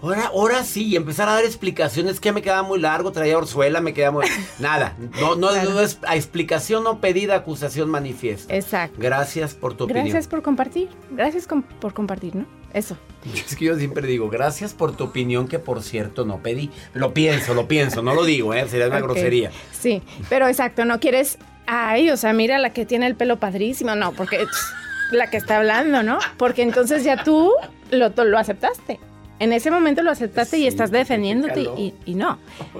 Ahora, 0.02 0.26
ahora 0.26 0.64
sí, 0.64 0.84
y 0.84 0.96
empezar 0.96 1.28
a 1.28 1.32
dar 1.32 1.44
explicaciones 1.44 2.20
que 2.20 2.30
me 2.30 2.42
quedaba 2.42 2.62
muy 2.62 2.78
largo, 2.78 3.12
traía 3.12 3.38
orzuela, 3.38 3.80
me 3.80 3.94
quedaba 3.94 4.18
muy... 4.18 4.26
Nada, 4.58 4.94
no, 5.18 5.36
no, 5.36 5.50
es 5.80 5.98
a 6.06 6.16
explicación 6.16 6.84
no 6.84 7.00
pedida, 7.00 7.34
acusación 7.34 7.88
manifiesta. 7.88 8.54
Exacto. 8.54 8.96
Gracias 9.00 9.54
por 9.54 9.74
tu 9.74 9.84
opinión. 9.84 10.04
Gracias 10.04 10.28
por 10.28 10.42
compartir, 10.42 10.90
gracias 11.10 11.48
por 11.80 11.94
compartir, 11.94 12.36
¿no? 12.36 12.46
Eso. 12.74 12.96
Es 13.34 13.56
que 13.56 13.64
yo 13.64 13.76
siempre 13.76 14.06
digo, 14.06 14.28
gracias 14.28 14.74
por 14.74 14.94
tu 14.94 15.04
opinión 15.04 15.48
que 15.48 15.58
por 15.58 15.82
cierto 15.82 16.24
no 16.24 16.42
pedí. 16.42 16.70
Lo 16.92 17.14
pienso, 17.14 17.54
lo 17.54 17.66
pienso, 17.66 18.02
no 18.02 18.14
lo 18.14 18.24
digo, 18.24 18.52
¿eh? 18.52 18.68
sería 18.68 18.88
una 18.88 19.00
grosería. 19.00 19.50
Sí, 19.72 20.02
pero 20.28 20.46
exacto, 20.46 20.84
no 20.84 21.00
quieres, 21.00 21.38
ay, 21.66 22.10
o 22.10 22.16
sea, 22.18 22.34
mira 22.34 22.58
la 22.58 22.70
que 22.70 22.84
tiene 22.84 23.06
el 23.06 23.16
pelo 23.16 23.38
padrísimo, 23.38 23.94
no, 23.96 24.12
porque 24.12 24.46
la 25.10 25.30
que 25.30 25.36
está 25.36 25.58
hablando, 25.58 26.02
¿no? 26.02 26.18
Porque 26.36 26.62
entonces 26.62 27.04
ya 27.04 27.22
tú 27.22 27.52
lo, 27.90 28.10
lo 28.24 28.38
aceptaste. 28.38 28.98
En 29.38 29.52
ese 29.52 29.70
momento 29.70 30.02
lo 30.02 30.10
aceptaste 30.10 30.56
y 30.56 30.66
estás 30.66 30.90
defendiéndote 30.90 31.60
y, 31.60 32.14
no. 32.14 32.38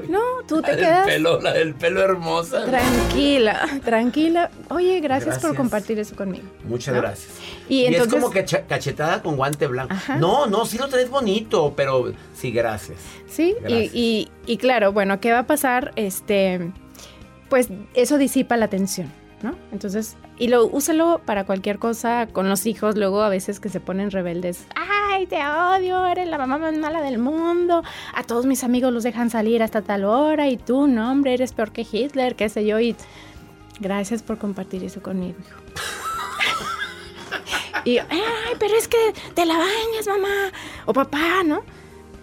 No, 0.08 0.20
tú 0.48 0.62
te 0.62 0.74
quedas. 0.74 1.06
Pelo, 1.06 1.38
la 1.42 1.52
del 1.52 1.74
pelo 1.74 2.00
hermosa. 2.00 2.64
Tranquila, 2.64 3.60
tranquila. 3.84 4.50
Oye, 4.70 5.00
gracias, 5.00 5.38
por 5.38 5.54
compartir 5.54 5.98
eso 5.98 6.16
conmigo. 6.16 6.44
Muchas 6.64 6.94
gracias. 6.94 7.34
Y, 7.68 7.84
es 7.84 8.06
como 8.06 8.30
que 8.30 8.44
cachetada 8.44 9.22
con 9.22 9.36
guante 9.36 9.66
blanco. 9.66 9.94
No, 10.18 10.46
no, 10.46 10.64
sí 10.64 10.78
lo 10.78 10.88
traes 10.88 11.10
bonito, 11.10 11.74
pero 11.76 12.12
sí, 12.34 12.52
gracias. 12.52 13.00
Sí, 13.28 13.54
Y, 13.68 14.30
y, 14.46 14.56
claro, 14.56 14.92
bueno, 14.92 15.20
¿qué 15.20 15.32
va 15.32 15.40
a 15.40 15.46
pasar? 15.46 15.92
Este, 15.96 16.72
pues 17.50 17.68
eso 17.92 18.16
disipa 18.16 18.56
la 18.56 18.68
tensión. 18.68 19.12
¿No? 19.42 19.54
Entonces, 19.72 20.16
y 20.38 20.48
lo 20.48 20.66
úsalo 20.66 21.20
para 21.24 21.44
cualquier 21.44 21.78
cosa 21.78 22.26
con 22.26 22.48
los 22.48 22.66
hijos, 22.66 22.96
luego 22.96 23.22
a 23.22 23.28
veces 23.28 23.60
que 23.60 23.68
se 23.68 23.80
ponen 23.80 24.10
rebeldes. 24.10 24.66
¡Ay, 24.74 25.26
te 25.26 25.36
odio! 25.36 26.06
Eres 26.06 26.28
la 26.28 26.38
mamá 26.38 26.58
más 26.58 26.76
mala 26.76 27.02
del 27.02 27.18
mundo. 27.18 27.82
A 28.14 28.22
todos 28.24 28.46
mis 28.46 28.64
amigos 28.64 28.92
los 28.92 29.02
dejan 29.02 29.30
salir 29.30 29.62
hasta 29.62 29.82
tal 29.82 30.04
hora 30.04 30.48
y 30.48 30.56
tú, 30.56 30.86
no, 30.86 31.10
hombre, 31.10 31.34
eres 31.34 31.52
peor 31.52 31.72
que 31.72 31.86
Hitler, 31.90 32.36
qué 32.36 32.48
sé 32.48 32.66
yo. 32.66 32.80
Y 32.80 32.96
gracias 33.80 34.22
por 34.22 34.38
compartir 34.38 34.84
eso 34.84 35.02
conmigo, 35.02 35.36
hijo. 35.40 35.60
y 37.84 37.98
ay, 37.98 38.56
pero 38.58 38.74
es 38.76 38.88
que 38.88 39.14
te 39.34 39.44
la 39.44 39.58
bañas, 39.58 40.06
mamá. 40.06 40.52
O 40.86 40.92
papá, 40.92 41.42
¿no? 41.44 41.62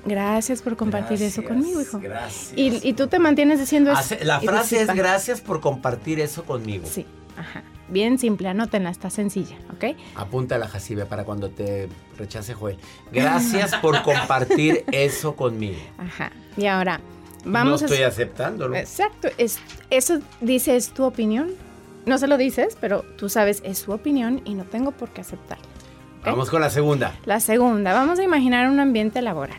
Gracias 0.05 0.61
por 0.61 0.75
compartir 0.75 1.21
eso 1.21 1.43
conmigo, 1.43 1.81
hijo. 1.81 1.99
Gracias. 1.99 2.53
Y, 2.55 2.93
tú 2.93 3.07
te 3.07 3.19
mantienes 3.19 3.59
diciendo 3.59 3.91
eso. 3.91 4.15
La 4.23 4.39
frase 4.39 4.81
es 4.81 4.93
gracias 4.93 5.41
por 5.41 5.61
compartir 5.61 6.19
eso 6.19 6.43
conmigo. 6.43 6.85
Sí, 6.89 7.05
ajá. 7.37 7.63
Bien 7.89 8.17
simple, 8.17 8.47
anótenla, 8.47 8.89
está 8.89 9.09
sencilla, 9.09 9.57
¿ok? 9.73 9.95
Apunta 10.15 10.57
la 10.57 10.67
Jacibe 10.67 11.05
para 11.05 11.25
cuando 11.25 11.49
te 11.49 11.89
rechace 12.17 12.53
Joel. 12.53 12.77
Gracias 13.11 13.75
por 13.75 14.01
compartir 14.03 14.85
eso 14.91 15.35
conmigo. 15.35 15.79
Ajá. 15.97 16.31
Y 16.55 16.65
ahora, 16.65 17.01
vamos 17.45 17.81
no 17.81 17.87
estoy 17.87 18.03
aceptándolo. 18.03 18.75
Exacto. 18.75 19.27
Es, 19.37 19.59
eso 19.89 20.19
dice, 20.39 20.75
es 20.75 20.89
tu 20.89 21.03
opinión. 21.03 21.51
No 22.05 22.17
se 22.17 22.27
lo 22.27 22.37
dices, 22.37 22.77
pero 22.79 23.03
tú 23.17 23.29
sabes, 23.29 23.61
es 23.65 23.79
su 23.79 23.91
opinión 23.91 24.41
y 24.45 24.55
no 24.55 24.63
tengo 24.63 24.91
por 24.91 25.09
qué 25.09 25.21
aceptarla. 25.21 25.63
Vamos 26.25 26.49
con 26.49 26.61
la 26.61 26.69
segunda. 26.69 27.13
La 27.25 27.39
segunda, 27.41 27.93
vamos 27.93 28.17
a 28.17 28.23
imaginar 28.23 28.69
un 28.69 28.79
ambiente 28.79 29.21
laboral. 29.21 29.57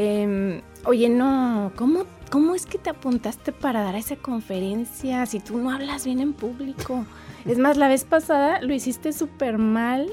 Em, 0.00 0.62
oye, 0.84 1.08
no, 1.08 1.72
¿cómo, 1.74 2.04
¿cómo 2.30 2.54
es 2.54 2.66
que 2.66 2.78
te 2.78 2.88
apuntaste 2.88 3.50
para 3.50 3.82
dar 3.82 3.96
esa 3.96 4.14
conferencia 4.14 5.26
si 5.26 5.40
tú 5.40 5.58
no 5.58 5.72
hablas 5.72 6.04
bien 6.04 6.20
en 6.20 6.34
público? 6.34 7.04
es 7.46 7.58
más, 7.58 7.76
la 7.76 7.88
vez 7.88 8.04
pasada 8.04 8.60
lo 8.60 8.72
hiciste 8.72 9.12
súper 9.12 9.58
mal. 9.58 10.06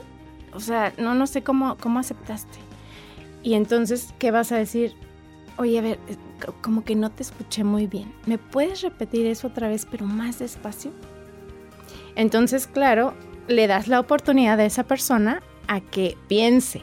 O 0.55 0.59
sea, 0.59 0.91
no, 0.97 1.13
no 1.13 1.27
sé 1.27 1.43
cómo, 1.43 1.77
cómo 1.79 1.99
aceptaste. 1.99 2.57
Y 3.43 3.53
entonces, 3.53 4.11
¿qué 4.17 4.31
vas 4.31 4.51
a 4.51 4.57
decir? 4.57 4.95
Oye, 5.57 5.77
a 5.77 5.83
ver, 5.83 5.99
eh, 6.07 6.17
como 6.63 6.83
que 6.83 6.95
no 6.95 7.11
te 7.11 7.21
escuché 7.21 7.63
muy 7.63 7.85
bien. 7.85 8.11
¿Me 8.25 8.39
puedes 8.39 8.81
repetir 8.81 9.27
eso 9.27 9.49
otra 9.49 9.67
vez, 9.67 9.85
pero 9.85 10.07
más 10.07 10.39
despacio? 10.39 10.89
Entonces, 12.15 12.65
claro, 12.65 13.13
le 13.47 13.67
das 13.67 13.87
la 13.87 13.99
oportunidad 13.99 14.59
a 14.59 14.65
esa 14.65 14.85
persona 14.85 15.43
a 15.67 15.79
que 15.79 16.17
piense, 16.27 16.81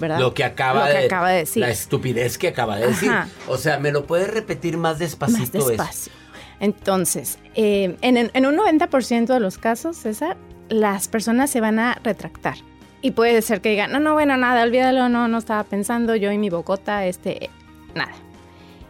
lo 0.00 0.34
que 0.34 0.44
acaba, 0.44 0.88
de, 0.88 1.08
decir. 1.38 1.60
La 1.60 1.70
estupidez 1.70 2.38
que 2.38 2.48
acaba 2.48 2.76
de 2.76 2.88
decir. 2.88 3.10
O 3.48 3.56
sea, 3.56 3.78
¿me 3.78 3.92
lo 3.92 4.06
puedes 4.06 4.28
repetir 4.28 4.76
más 4.76 4.98
despacito? 4.98 5.58
Más 5.58 5.68
despacio. 5.68 6.12
Entonces, 6.60 7.38
eh, 7.54 7.96
en, 8.00 8.46
un 8.46 8.56
90% 8.56 9.26
de 9.26 9.40
los 9.40 9.58
casos, 9.58 9.96
César, 9.96 10.36
las 10.68 11.08
personas 11.08 11.50
se 11.50 11.60
van 11.60 11.78
a 11.78 11.98
retractar. 12.02 12.56
Y 13.02 13.10
puede 13.10 13.42
ser 13.42 13.60
que 13.60 13.70
digan, 13.70 13.92
no, 13.92 14.00
no, 14.00 14.14
bueno, 14.14 14.36
nada, 14.36 14.62
olvídalo, 14.62 15.08
no, 15.08 15.28
no 15.28 15.38
estaba 15.38 15.64
pensando, 15.64 16.16
yo 16.16 16.32
y 16.32 16.38
mi 16.38 16.48
bocota, 16.48 17.04
este, 17.06 17.50
nada. 17.94 18.12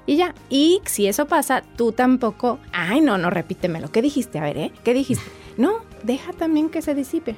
Y 0.06 0.16
ya, 0.16 0.34
y 0.48 0.80
si 0.86 1.08
eso 1.08 1.26
pasa, 1.26 1.62
tú 1.76 1.90
tampoco, 1.90 2.60
ay, 2.72 3.00
no, 3.00 3.18
no, 3.18 3.30
repítemelo, 3.30 3.90
¿qué 3.90 4.02
dijiste? 4.02 4.38
A 4.38 4.42
ver, 4.42 4.56
¿eh? 4.58 4.72
¿Qué 4.84 4.94
dijiste? 4.94 5.24
No, 5.56 5.80
deja 6.02 6.34
también 6.34 6.68
que 6.68 6.82
se 6.82 6.94
disipe. 6.94 7.34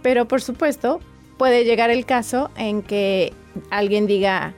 Pero 0.00 0.28
por 0.28 0.40
supuesto, 0.40 1.00
puede 1.42 1.64
llegar 1.64 1.90
el 1.90 2.06
caso 2.06 2.52
en 2.56 2.82
que 2.82 3.32
alguien 3.68 4.06
diga, 4.06 4.54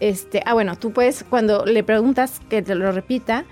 este, 0.00 0.42
ah, 0.44 0.52
bueno, 0.52 0.76
tú 0.76 0.92
puedes, 0.92 1.24
cuando 1.24 1.64
le 1.64 1.82
preguntas 1.82 2.42
que 2.50 2.60
te 2.60 2.74
lo 2.74 2.92
repita, 2.92 3.46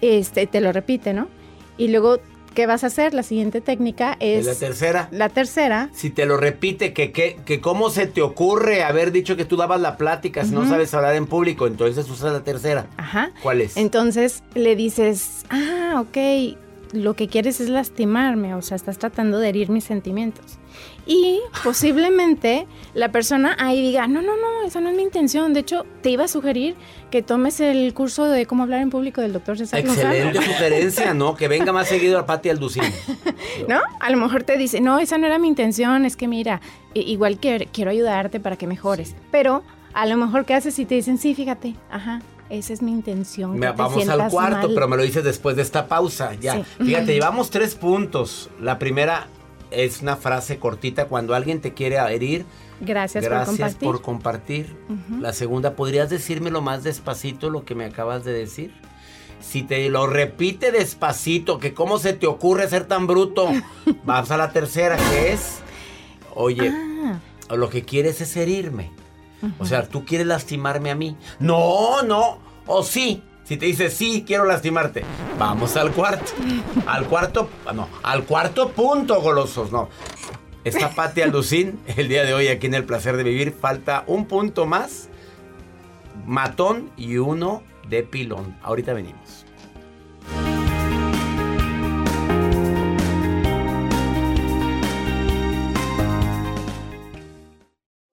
este, 0.00 0.46
te 0.46 0.62
lo 0.62 0.72
repite, 0.72 1.12
¿no? 1.12 1.28
Y 1.76 1.88
luego 1.88 2.20
¿qué 2.54 2.66
vas 2.66 2.84
a 2.84 2.86
hacer? 2.86 3.12
La 3.12 3.22
siguiente 3.22 3.60
técnica 3.60 4.16
es... 4.18 4.46
la 4.46 4.54
tercera? 4.54 5.08
La 5.10 5.28
tercera. 5.28 5.90
Si 5.92 6.08
te 6.08 6.24
lo 6.24 6.38
repite, 6.38 6.94
que, 6.94 7.12
que, 7.12 7.36
que 7.44 7.60
cómo 7.60 7.90
se 7.90 8.06
te 8.06 8.22
ocurre 8.22 8.82
haber 8.82 9.12
dicho 9.12 9.36
que 9.36 9.44
tú 9.44 9.58
dabas 9.58 9.82
la 9.82 9.98
plática 9.98 10.42
si 10.42 10.52
no 10.52 10.66
sabes 10.66 10.94
hablar 10.94 11.14
en 11.16 11.26
público, 11.26 11.66
entonces 11.66 12.08
usas 12.08 12.32
la 12.32 12.44
tercera. 12.44 12.86
Ajá. 12.96 13.32
¿Cuál 13.42 13.60
es? 13.60 13.76
Entonces 13.76 14.42
le 14.54 14.74
dices, 14.74 15.44
ah, 15.50 16.02
ok, 16.02 16.56
lo 16.94 17.12
que 17.12 17.28
quieres 17.28 17.60
es 17.60 17.68
lastimarme, 17.68 18.54
o 18.54 18.62
sea, 18.62 18.76
estás 18.76 18.96
tratando 18.96 19.38
de 19.38 19.50
herir 19.50 19.68
mis 19.68 19.84
sentimientos. 19.84 20.58
Y 21.06 21.40
posiblemente 21.64 22.66
la 22.94 23.10
persona 23.10 23.56
ahí 23.58 23.82
diga, 23.82 24.06
no, 24.06 24.22
no, 24.22 24.36
no, 24.36 24.66
esa 24.66 24.80
no 24.80 24.90
es 24.90 24.96
mi 24.96 25.02
intención. 25.02 25.52
De 25.52 25.60
hecho, 25.60 25.84
te 26.00 26.10
iba 26.10 26.24
a 26.24 26.28
sugerir 26.28 26.76
que 27.10 27.22
tomes 27.22 27.60
el 27.60 27.92
curso 27.92 28.24
de 28.26 28.46
cómo 28.46 28.62
hablar 28.62 28.80
en 28.82 28.90
público 28.90 29.20
del 29.20 29.32
doctor 29.32 29.58
César 29.58 29.80
Excelente 29.80 30.40
sugerencia, 30.40 31.14
¿no? 31.14 31.36
Que 31.36 31.48
venga 31.48 31.72
más 31.72 31.88
seguido 31.88 32.18
a 32.18 32.26
Pati 32.26 32.50
Alducín. 32.50 32.84
¿No? 33.68 33.80
A 34.00 34.10
lo 34.10 34.16
mejor 34.16 34.44
te 34.44 34.56
dice, 34.56 34.80
no, 34.80 34.98
esa 34.98 35.18
no 35.18 35.26
era 35.26 35.38
mi 35.38 35.48
intención, 35.48 36.04
es 36.04 36.16
que 36.16 36.28
mira, 36.28 36.60
igual 36.94 37.38
que 37.38 37.68
quiero 37.72 37.90
ayudarte 37.90 38.38
para 38.38 38.56
que 38.56 38.66
mejores. 38.66 39.16
Pero 39.30 39.62
a 39.94 40.06
lo 40.06 40.16
mejor, 40.16 40.44
¿qué 40.44 40.54
haces 40.54 40.74
si 40.74 40.84
te 40.84 40.94
dicen, 40.94 41.18
sí, 41.18 41.34
fíjate, 41.34 41.74
ajá, 41.90 42.22
esa 42.52 42.72
es 42.74 42.82
mi 42.82 42.92
intención. 42.92 43.58
vamos 43.58 44.08
al 44.08 44.28
cuarto, 44.28 44.68
pero 44.74 44.86
me 44.86 44.96
lo 44.96 45.02
dices 45.02 45.24
después 45.24 45.56
de 45.56 45.62
esta 45.62 45.86
pausa. 45.86 46.34
Ya. 46.34 46.62
Fíjate, 46.62 47.14
llevamos 47.14 47.50
tres 47.50 47.74
puntos. 47.74 48.50
La 48.60 48.78
primera 48.78 49.26
es 49.74 50.02
una 50.02 50.16
frase 50.16 50.58
cortita 50.58 51.06
cuando 51.06 51.34
alguien 51.34 51.60
te 51.60 51.74
quiere 51.74 51.96
herir. 51.96 52.44
Gracias, 52.80 53.24
gracias 53.24 53.74
por 53.76 54.02
compartir. 54.02 54.76
La 55.20 55.32
segunda, 55.32 55.74
¿podrías 55.74 56.10
decírmelo 56.10 56.60
más 56.60 56.82
despacito 56.82 57.50
lo 57.50 57.64
que 57.64 57.74
me 57.74 57.84
acabas 57.84 58.24
de 58.24 58.32
decir? 58.32 58.74
Si 59.40 59.62
te 59.62 59.88
lo 59.88 60.06
repite 60.06 60.70
despacito, 60.70 61.58
que 61.58 61.74
cómo 61.74 61.98
se 61.98 62.12
te 62.12 62.26
ocurre 62.26 62.68
ser 62.68 62.86
tan 62.86 63.06
bruto, 63.06 63.48
vas 64.04 64.30
a 64.30 64.36
la 64.36 64.52
tercera, 64.52 64.96
que 64.96 65.32
es, 65.32 65.58
oye, 66.34 66.70
ah. 66.70 67.18
lo 67.54 67.68
que 67.68 67.84
quieres 67.84 68.20
es 68.20 68.36
herirme. 68.36 68.90
O 69.58 69.66
sea, 69.66 69.88
tú 69.88 70.04
quieres 70.04 70.26
lastimarme 70.26 70.90
a 70.90 70.94
mí. 70.94 71.16
No, 71.40 72.02
no. 72.02 72.38
O 72.66 72.82
sí. 72.84 73.22
Si 73.44 73.56
te 73.56 73.66
dice 73.66 73.90
sí, 73.90 74.24
quiero 74.26 74.44
lastimarte. 74.44 75.04
Vamos 75.38 75.76
al 75.76 75.92
cuarto. 75.92 76.32
Al 76.86 77.06
cuarto, 77.06 77.48
no, 77.74 77.88
al 78.02 78.24
cuarto 78.24 78.70
punto, 78.70 79.20
golosos, 79.20 79.72
no. 79.72 79.88
Está 80.64 80.90
Pati 80.90 81.22
Alducín 81.22 81.80
el 81.96 82.08
día 82.08 82.24
de 82.24 82.34
hoy 82.34 82.48
aquí 82.48 82.68
en 82.68 82.74
El 82.74 82.84
Placer 82.84 83.16
de 83.16 83.24
Vivir. 83.24 83.52
Falta 83.52 84.04
un 84.06 84.26
punto 84.26 84.64
más. 84.64 85.08
Matón 86.24 86.90
y 86.96 87.16
uno 87.16 87.62
de 87.88 88.04
pilón. 88.04 88.56
Ahorita 88.62 88.92
venimos. 88.92 89.44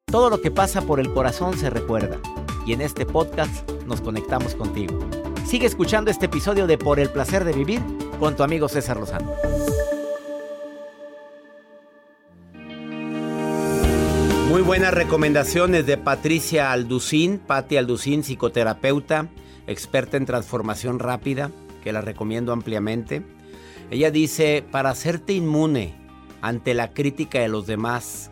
Todo 0.07 0.31
lo 0.31 0.41
que 0.41 0.50
pasa 0.50 0.81
por 0.81 1.00
el 1.00 1.13
corazón 1.13 1.55
se 1.55 1.69
recuerda 1.69 2.17
y 2.65 2.74
en 2.74 2.81
este 2.81 3.05
podcast 3.05 3.69
nos 3.86 4.01
conectamos 4.01 4.55
contigo. 4.55 5.00
Sigue 5.49 5.65
escuchando 5.65 6.11
este 6.11 6.27
episodio 6.27 6.67
de 6.67 6.77
Por 6.77 6.99
el 6.99 7.09
placer 7.09 7.43
de 7.43 7.53
vivir 7.53 7.81
con 8.19 8.35
tu 8.35 8.43
amigo 8.43 8.69
César 8.69 8.97
Lozano. 8.97 9.33
Muy 14.47 14.61
buenas 14.61 14.93
recomendaciones 14.93 15.87
de 15.87 15.97
Patricia 15.97 16.71
Alducín, 16.71 17.39
Patti 17.39 17.77
Alducín, 17.77 18.21
psicoterapeuta, 18.21 19.27
experta 19.65 20.17
en 20.17 20.27
transformación 20.27 20.99
rápida, 20.99 21.49
que 21.83 21.93
la 21.93 22.01
recomiendo 22.01 22.53
ampliamente. 22.53 23.23
Ella 23.89 24.11
dice, 24.11 24.63
para 24.69 24.91
hacerte 24.91 25.33
inmune 25.33 25.95
ante 26.43 26.75
la 26.75 26.93
crítica 26.93 27.39
de 27.39 27.47
los 27.47 27.65
demás, 27.65 28.29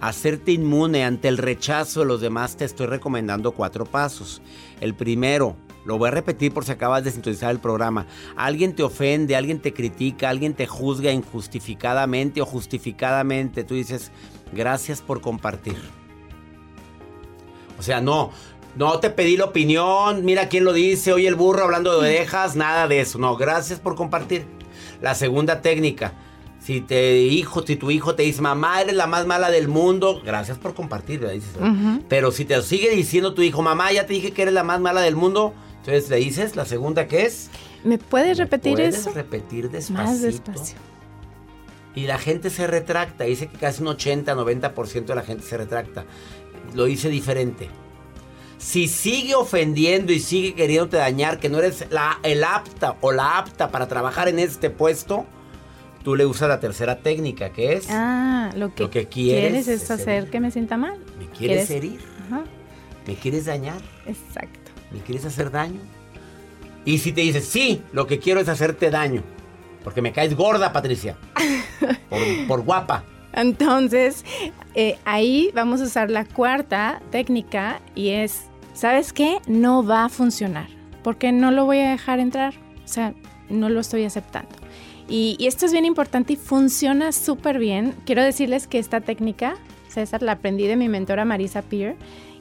hacerte 0.00 0.50
inmune 0.50 1.04
ante 1.04 1.28
el 1.28 1.38
rechazo 1.38 2.00
de 2.00 2.06
los 2.06 2.20
demás, 2.20 2.56
te 2.56 2.64
estoy 2.64 2.88
recomendando 2.88 3.52
cuatro 3.52 3.84
pasos. 3.84 4.42
El 4.80 4.96
primero, 4.96 5.54
lo 5.88 5.96
voy 5.96 6.08
a 6.08 6.10
repetir 6.10 6.52
por 6.52 6.66
si 6.66 6.72
acabas 6.72 7.02
de 7.02 7.10
sintonizar 7.10 7.50
el 7.50 7.60
programa. 7.60 8.04
Alguien 8.36 8.74
te 8.74 8.82
ofende, 8.82 9.34
alguien 9.34 9.58
te 9.58 9.72
critica, 9.72 10.28
alguien 10.28 10.52
te 10.52 10.66
juzga 10.66 11.12
injustificadamente 11.12 12.42
o 12.42 12.44
justificadamente. 12.44 13.64
Tú 13.64 13.74
dices, 13.74 14.12
gracias 14.52 15.00
por 15.00 15.22
compartir. 15.22 15.78
O 17.78 17.82
sea, 17.82 18.02
no, 18.02 18.32
no 18.76 19.00
te 19.00 19.08
pedí 19.08 19.38
la 19.38 19.46
opinión, 19.46 20.26
mira 20.26 20.50
quién 20.50 20.64
lo 20.64 20.74
dice, 20.74 21.14
oye 21.14 21.26
el 21.26 21.36
burro 21.36 21.64
hablando 21.64 21.92
de 21.92 22.10
orejas, 22.10 22.54
nada 22.54 22.86
de 22.86 23.00
eso. 23.00 23.18
No, 23.18 23.38
gracias 23.38 23.80
por 23.80 23.94
compartir. 23.94 24.44
La 25.00 25.14
segunda 25.14 25.62
técnica, 25.62 26.12
si 26.60 26.82
te 26.82 27.16
hijo, 27.16 27.64
si 27.66 27.76
tu 27.76 27.90
hijo 27.90 28.14
te 28.14 28.24
dice, 28.24 28.42
mamá, 28.42 28.82
eres 28.82 28.94
la 28.94 29.06
más 29.06 29.24
mala 29.24 29.50
del 29.50 29.68
mundo, 29.68 30.20
gracias 30.22 30.58
por 30.58 30.74
compartir, 30.74 31.26
dices. 31.26 31.56
Pero 32.10 32.30
si 32.30 32.44
te 32.44 32.60
sigue 32.60 32.90
diciendo 32.90 33.32
tu 33.32 33.40
hijo, 33.40 33.62
mamá, 33.62 33.90
ya 33.90 34.04
te 34.04 34.12
dije 34.12 34.32
que 34.32 34.42
eres 34.42 34.52
la 34.52 34.64
más 34.64 34.80
mala 34.80 35.00
del 35.00 35.16
mundo, 35.16 35.54
entonces 35.80 36.10
le 36.10 36.16
dices, 36.16 36.56
la 36.56 36.64
segunda 36.64 37.06
que 37.06 37.24
es. 37.24 37.50
¿Me 37.84 37.98
puedes 37.98 38.38
repetir 38.38 38.74
puedes 38.74 38.98
eso? 38.98 39.10
repetir 39.12 39.70
despacito. 39.70 40.02
Más 40.02 40.20
despacio. 40.20 40.76
Y 41.94 42.06
la 42.06 42.18
gente 42.18 42.50
se 42.50 42.66
retracta, 42.66 43.24
dice 43.24 43.48
que 43.48 43.56
casi 43.56 43.82
un 43.82 43.88
80, 43.88 44.34
90% 44.34 45.04
de 45.04 45.14
la 45.14 45.22
gente 45.22 45.44
se 45.44 45.56
retracta. 45.56 46.04
Lo 46.74 46.84
dice 46.84 47.08
diferente. 47.08 47.68
Si 48.58 48.88
sigue 48.88 49.34
ofendiendo 49.34 50.12
y 50.12 50.20
sigue 50.20 50.54
queriéndote 50.54 50.96
dañar, 50.96 51.38
que 51.38 51.48
no 51.48 51.58
eres 51.58 51.86
la, 51.90 52.18
el 52.22 52.44
apta 52.44 52.96
o 53.00 53.12
la 53.12 53.38
apta 53.38 53.70
para 53.70 53.88
trabajar 53.88 54.28
en 54.28 54.38
este 54.38 54.68
puesto, 54.68 55.26
tú 56.02 56.16
le 56.16 56.26
usas 56.26 56.48
la 56.48 56.60
tercera 56.60 56.98
técnica, 56.98 57.50
que 57.50 57.74
es... 57.74 57.86
Ah, 57.88 58.50
lo 58.56 58.74
que, 58.74 59.06
quieres, 59.06 59.68
es, 59.68 59.90
hacer 59.90 60.28
que 60.28 60.40
me 60.40 60.50
sienta 60.50 60.76
mal. 60.76 60.98
¿Me 61.18 61.26
quieres, 61.26 61.70
herir? 61.70 62.00
¿Me 63.06 63.14
quieres 63.14 63.46
dañar? 63.46 63.80
Exacto. 64.06 64.67
¿Me 64.90 65.00
quieres 65.00 65.24
hacer 65.24 65.50
daño? 65.50 65.80
Y 66.84 66.98
si 66.98 67.12
te 67.12 67.20
dices, 67.20 67.46
sí, 67.46 67.82
lo 67.92 68.06
que 68.06 68.18
quiero 68.18 68.40
es 68.40 68.48
hacerte 68.48 68.90
daño. 68.90 69.22
Porque 69.84 70.02
me 70.02 70.12
caes 70.12 70.34
gorda, 70.34 70.72
Patricia. 70.72 71.16
por, 72.48 72.62
guapa. 72.62 73.04
Entonces, 73.32 74.24
eh, 74.74 74.98
ahí 75.04 75.50
vamos 75.54 75.80
a 75.80 75.84
usar 75.84 76.10
la 76.10 76.24
cuarta 76.24 77.02
técnica 77.10 77.80
y 77.94 78.10
es, 78.10 78.44
¿sabes 78.74 79.12
qué? 79.12 79.38
No 79.46 79.84
va 79.84 80.04
a 80.04 80.08
funcionar. 80.08 80.68
Porque 81.02 81.30
no 81.32 81.50
lo 81.50 81.64
voy 81.64 81.78
a 81.78 81.90
dejar 81.90 82.20
entrar. 82.20 82.54
O 82.84 82.88
sea, 82.88 83.14
no 83.48 83.68
lo 83.68 83.80
estoy 83.80 84.04
aceptando. 84.04 84.48
Y, 85.08 85.36
esto 85.40 85.64
es 85.66 85.72
bien 85.72 85.84
importante 85.84 86.34
y 86.34 86.36
funciona 86.36 87.12
súper 87.12 87.58
bien. 87.58 87.94
Quiero 88.04 88.22
decirles 88.22 88.66
que 88.66 88.78
esta 88.78 89.00
técnica, 89.00 89.56
César, 89.88 90.22
la 90.22 90.32
aprendí 90.32 90.66
de 90.66 90.76
mi 90.76 90.88
mentora 90.88 91.24
Marisa 91.24 91.62
Peer 91.62 91.96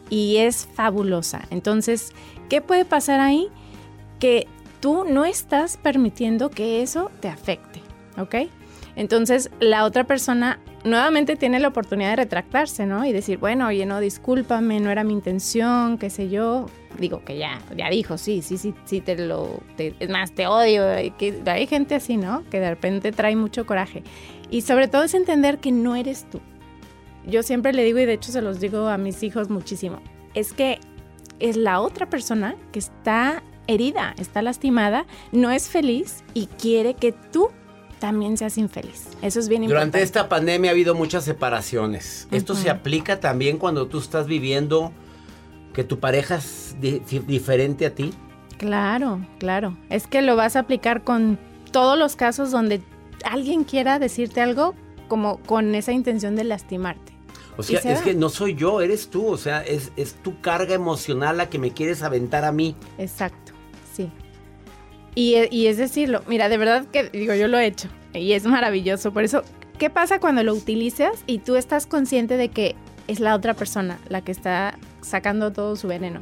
y 0.09 0.37
es 0.37 0.67
fabulosa. 0.73 1.41
Entonces, 1.49 2.13
¿qué 2.49 2.61
puede 2.61 2.85
pasar 2.85 3.19
ahí? 3.19 3.47
Que 4.19 4.47
tú 4.79 5.05
no 5.07 5.25
estás 5.25 5.77
permitiendo 5.77 6.49
que 6.49 6.81
eso 6.81 7.11
te 7.19 7.27
afecte, 7.27 7.81
¿ok? 8.17 8.49
Entonces, 8.95 9.51
la 9.59 9.85
otra 9.85 10.05
persona 10.05 10.59
nuevamente 10.83 11.35
tiene 11.35 11.59
la 11.59 11.67
oportunidad 11.67 12.11
de 12.11 12.15
retractarse, 12.15 12.87
¿no? 12.87 13.05
Y 13.05 13.13
decir, 13.13 13.37
bueno, 13.37 13.67
oye, 13.67 13.85
no, 13.85 13.99
discúlpame, 13.99 14.79
no 14.79 14.89
era 14.89 15.03
mi 15.03 15.13
intención, 15.13 15.99
qué 15.99 16.09
sé 16.09 16.29
yo. 16.29 16.65
Digo 16.97 17.23
que 17.23 17.37
ya, 17.37 17.61
ya 17.75 17.89
dijo, 17.89 18.17
sí, 18.17 18.41
sí, 18.41 18.57
sí, 18.57 18.73
sí, 18.85 19.01
te 19.01 19.15
lo. 19.15 19.61
es 19.77 20.09
más, 20.09 20.31
te 20.31 20.47
odio. 20.47 20.83
Que, 21.17 21.43
hay 21.45 21.67
gente 21.67 21.93
así, 21.93 22.17
¿no? 22.17 22.43
Que 22.49 22.59
de 22.59 22.69
repente 22.69 23.11
trae 23.11 23.35
mucho 23.35 23.67
coraje. 23.67 24.01
Y 24.49 24.61
sobre 24.61 24.87
todo 24.87 25.03
es 25.03 25.13
entender 25.13 25.59
que 25.59 25.71
no 25.71 25.95
eres 25.95 26.25
tú. 26.29 26.39
Yo 27.27 27.43
siempre 27.43 27.73
le 27.73 27.83
digo, 27.83 27.99
y 27.99 28.05
de 28.05 28.13
hecho 28.13 28.31
se 28.31 28.41
los 28.41 28.59
digo 28.59 28.87
a 28.87 28.97
mis 28.97 29.21
hijos 29.21 29.49
muchísimo, 29.49 30.01
es 30.33 30.53
que 30.53 30.79
es 31.39 31.57
la 31.57 31.81
otra 31.81 32.09
persona 32.09 32.55
que 32.71 32.79
está 32.79 33.43
herida, 33.67 34.15
está 34.17 34.41
lastimada, 34.41 35.05
no 35.31 35.51
es 35.51 35.67
feliz 35.67 36.23
y 36.33 36.47
quiere 36.47 36.93
que 36.93 37.11
tú 37.11 37.49
también 37.99 38.37
seas 38.37 38.57
infeliz. 38.57 39.09
Eso 39.21 39.39
es 39.39 39.49
bien 39.49 39.63
importante. 39.63 39.97
Durante 39.97 40.03
esta 40.03 40.29
pandemia 40.29 40.71
ha 40.71 40.73
habido 40.73 40.95
muchas 40.95 41.25
separaciones. 41.25 42.27
¿Esto 42.31 42.55
se 42.55 42.69
aplica 42.69 43.19
también 43.19 43.57
cuando 43.57 43.87
tú 43.87 43.99
estás 43.99 44.27
viviendo 44.27 44.93
que 45.73 45.83
tu 45.83 45.99
pareja 45.99 46.35
es 46.35 46.75
diferente 46.79 47.85
a 47.85 47.93
ti? 47.93 48.13
Claro, 48.57 49.25
claro. 49.37 49.77
Es 49.89 50.07
que 50.07 50.21
lo 50.21 50.35
vas 50.35 50.55
a 50.55 50.59
aplicar 50.59 51.03
con 51.03 51.37
todos 51.71 51.97
los 51.97 52.15
casos 52.15 52.51
donde 52.51 52.81
alguien 53.25 53.63
quiera 53.63 53.99
decirte 53.99 54.41
algo 54.41 54.75
como 55.07 55.37
con 55.39 55.75
esa 55.75 55.91
intención 55.91 56.35
de 56.35 56.43
lastimarte. 56.43 57.16
O 57.57 57.63
sea, 57.63 57.79
es 57.79 58.01
que 58.01 58.13
no 58.13 58.29
soy 58.29 58.55
yo, 58.55 58.81
eres 58.81 59.09
tú. 59.09 59.27
O 59.27 59.37
sea, 59.37 59.61
es, 59.61 59.91
es 59.95 60.15
tu 60.15 60.39
carga 60.41 60.73
emocional 60.73 61.37
la 61.37 61.49
que 61.49 61.59
me 61.59 61.71
quieres 61.71 62.03
aventar 62.03 62.45
a 62.45 62.51
mí. 62.51 62.75
Exacto, 62.97 63.53
sí. 63.93 64.11
Y, 65.15 65.65
es 65.65 65.77
decirlo, 65.77 66.21
mira, 66.27 66.47
de 66.47 66.57
verdad 66.57 66.85
que 66.85 67.09
digo, 67.09 67.33
yo 67.33 67.47
lo 67.47 67.57
he 67.57 67.65
hecho 67.65 67.89
y 68.13 68.33
es 68.33 68.45
maravilloso. 68.45 69.11
Por 69.11 69.23
eso, 69.23 69.41
¿qué 69.79 69.89
pasa 69.89 70.19
cuando 70.19 70.43
lo 70.43 70.53
utilizas 70.53 71.23
y 71.25 71.39
tú 71.39 71.55
estás 71.55 71.87
consciente 71.87 72.37
de 72.37 72.49
que 72.49 72.75
es 73.07 73.19
la 73.19 73.33
otra 73.33 73.55
persona 73.55 73.99
la 74.09 74.21
que 74.21 74.31
está 74.31 74.77
sacando 75.01 75.51
todo 75.51 75.75
su 75.75 75.87
veneno? 75.87 76.19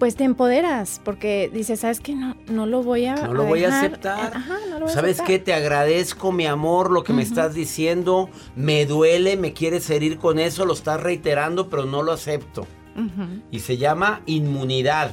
Pues 0.00 0.16
te 0.16 0.24
empoderas 0.24 0.98
porque 1.04 1.50
dices, 1.52 1.80
¿sabes 1.80 2.00
qué? 2.00 2.14
No, 2.14 2.34
no 2.48 2.64
lo 2.64 2.82
voy 2.82 3.04
a 3.04 3.16
No 3.16 3.34
lo 3.34 3.44
voy 3.44 3.64
a 3.64 3.78
aceptar. 3.78 4.32
Ajá, 4.34 4.56
no 4.70 4.78
lo 4.78 4.86
voy 4.86 4.94
¿Sabes 4.94 5.20
qué? 5.20 5.38
Te 5.38 5.52
agradezco, 5.52 6.32
mi 6.32 6.46
amor, 6.46 6.90
lo 6.90 7.04
que 7.04 7.12
me 7.12 7.22
estás 7.22 7.52
diciendo. 7.52 8.30
Me 8.56 8.86
duele, 8.86 9.36
me 9.36 9.52
quieres 9.52 9.90
herir 9.90 10.16
con 10.16 10.38
eso, 10.38 10.64
lo 10.64 10.72
estás 10.72 11.02
reiterando, 11.02 11.68
pero 11.68 11.84
no 11.84 12.02
lo 12.02 12.12
acepto. 12.12 12.66
Y 13.50 13.60
se 13.60 13.76
llama 13.76 14.22
inmunidad. 14.24 15.12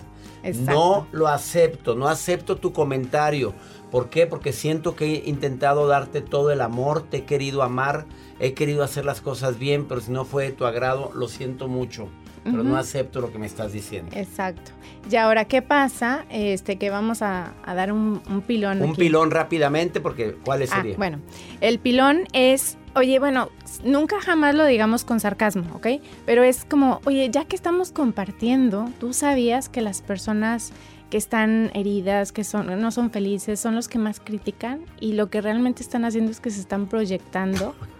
No 0.55 1.07
lo 1.11 1.27
acepto, 1.27 1.93
no 1.95 2.07
acepto 2.07 2.55
tu 2.55 2.71
comentario. 2.71 3.53
¿Por 3.91 4.09
qué? 4.09 4.25
Porque 4.25 4.53
siento 4.53 4.95
que 4.95 5.05
he 5.05 5.29
intentado 5.29 5.87
darte 5.87 6.21
todo 6.21 6.49
el 6.51 6.61
amor, 6.61 7.01
te 7.01 7.17
he 7.17 7.25
querido 7.25 7.61
amar, 7.61 8.05
he 8.39 8.53
querido 8.53 8.83
hacer 8.83 9.03
las 9.03 9.19
cosas 9.19 9.59
bien, 9.59 9.85
pero 9.85 9.99
si 9.99 10.11
no 10.11 10.23
fue 10.23 10.45
de 10.45 10.51
tu 10.53 10.65
agrado, 10.65 11.11
lo 11.13 11.27
siento 11.27 11.67
mucho 11.67 12.07
pero 12.51 12.63
no 12.63 12.77
acepto 12.77 13.21
lo 13.21 13.31
que 13.31 13.39
me 13.39 13.45
estás 13.45 13.73
diciendo. 13.73 14.11
Exacto. 14.15 14.71
Y 15.09 15.15
ahora, 15.15 15.45
¿qué 15.45 15.61
pasa? 15.61 16.25
Este, 16.29 16.77
que 16.77 16.89
vamos 16.89 17.21
a, 17.21 17.53
dar 17.65 17.91
un, 17.91 18.21
pilón. 18.45 18.81
Un 18.81 18.95
pilón 18.95 19.31
rápidamente, 19.31 20.01
porque 20.01 20.35
¿cuál 20.43 20.63
ah, 20.63 20.67
sería? 20.67 20.97
bueno, 20.97 21.19
el 21.61 21.79
pilón 21.79 22.27
es, 22.33 22.77
oye, 22.95 23.19
bueno, 23.19 23.49
nunca 23.83 24.19
jamás 24.19 24.55
lo 24.55 24.65
digamos 24.65 25.03
con 25.03 25.19
sarcasmo, 25.19 25.63
¿ok? 25.75 25.87
Pero 26.25 26.43
es 26.43 26.65
como, 26.65 27.01
oye, 27.05 27.29
ya 27.29 27.45
que 27.45 27.55
estamos 27.55 27.91
compartiendo, 27.91 28.89
tú 28.99 29.13
sabías 29.13 29.69
que 29.69 29.81
las 29.81 30.01
personas 30.01 30.73
que 31.09 31.17
están 31.17 31.71
heridas, 31.73 32.31
que 32.31 32.43
son, 32.43 32.79
no 32.81 32.91
son 32.91 33.11
felices, 33.11 33.59
son 33.59 33.75
los 33.75 33.87
que 33.87 33.97
más 33.97 34.19
critican 34.19 34.81
y 34.99 35.13
lo 35.13 35.29
que 35.29 35.41
realmente 35.41 35.81
están 35.81 36.03
haciendo 36.03 36.31
es 36.31 36.41
que 36.41 36.49
se 36.49 36.59
están 36.59 36.87
proyectando 36.87 37.75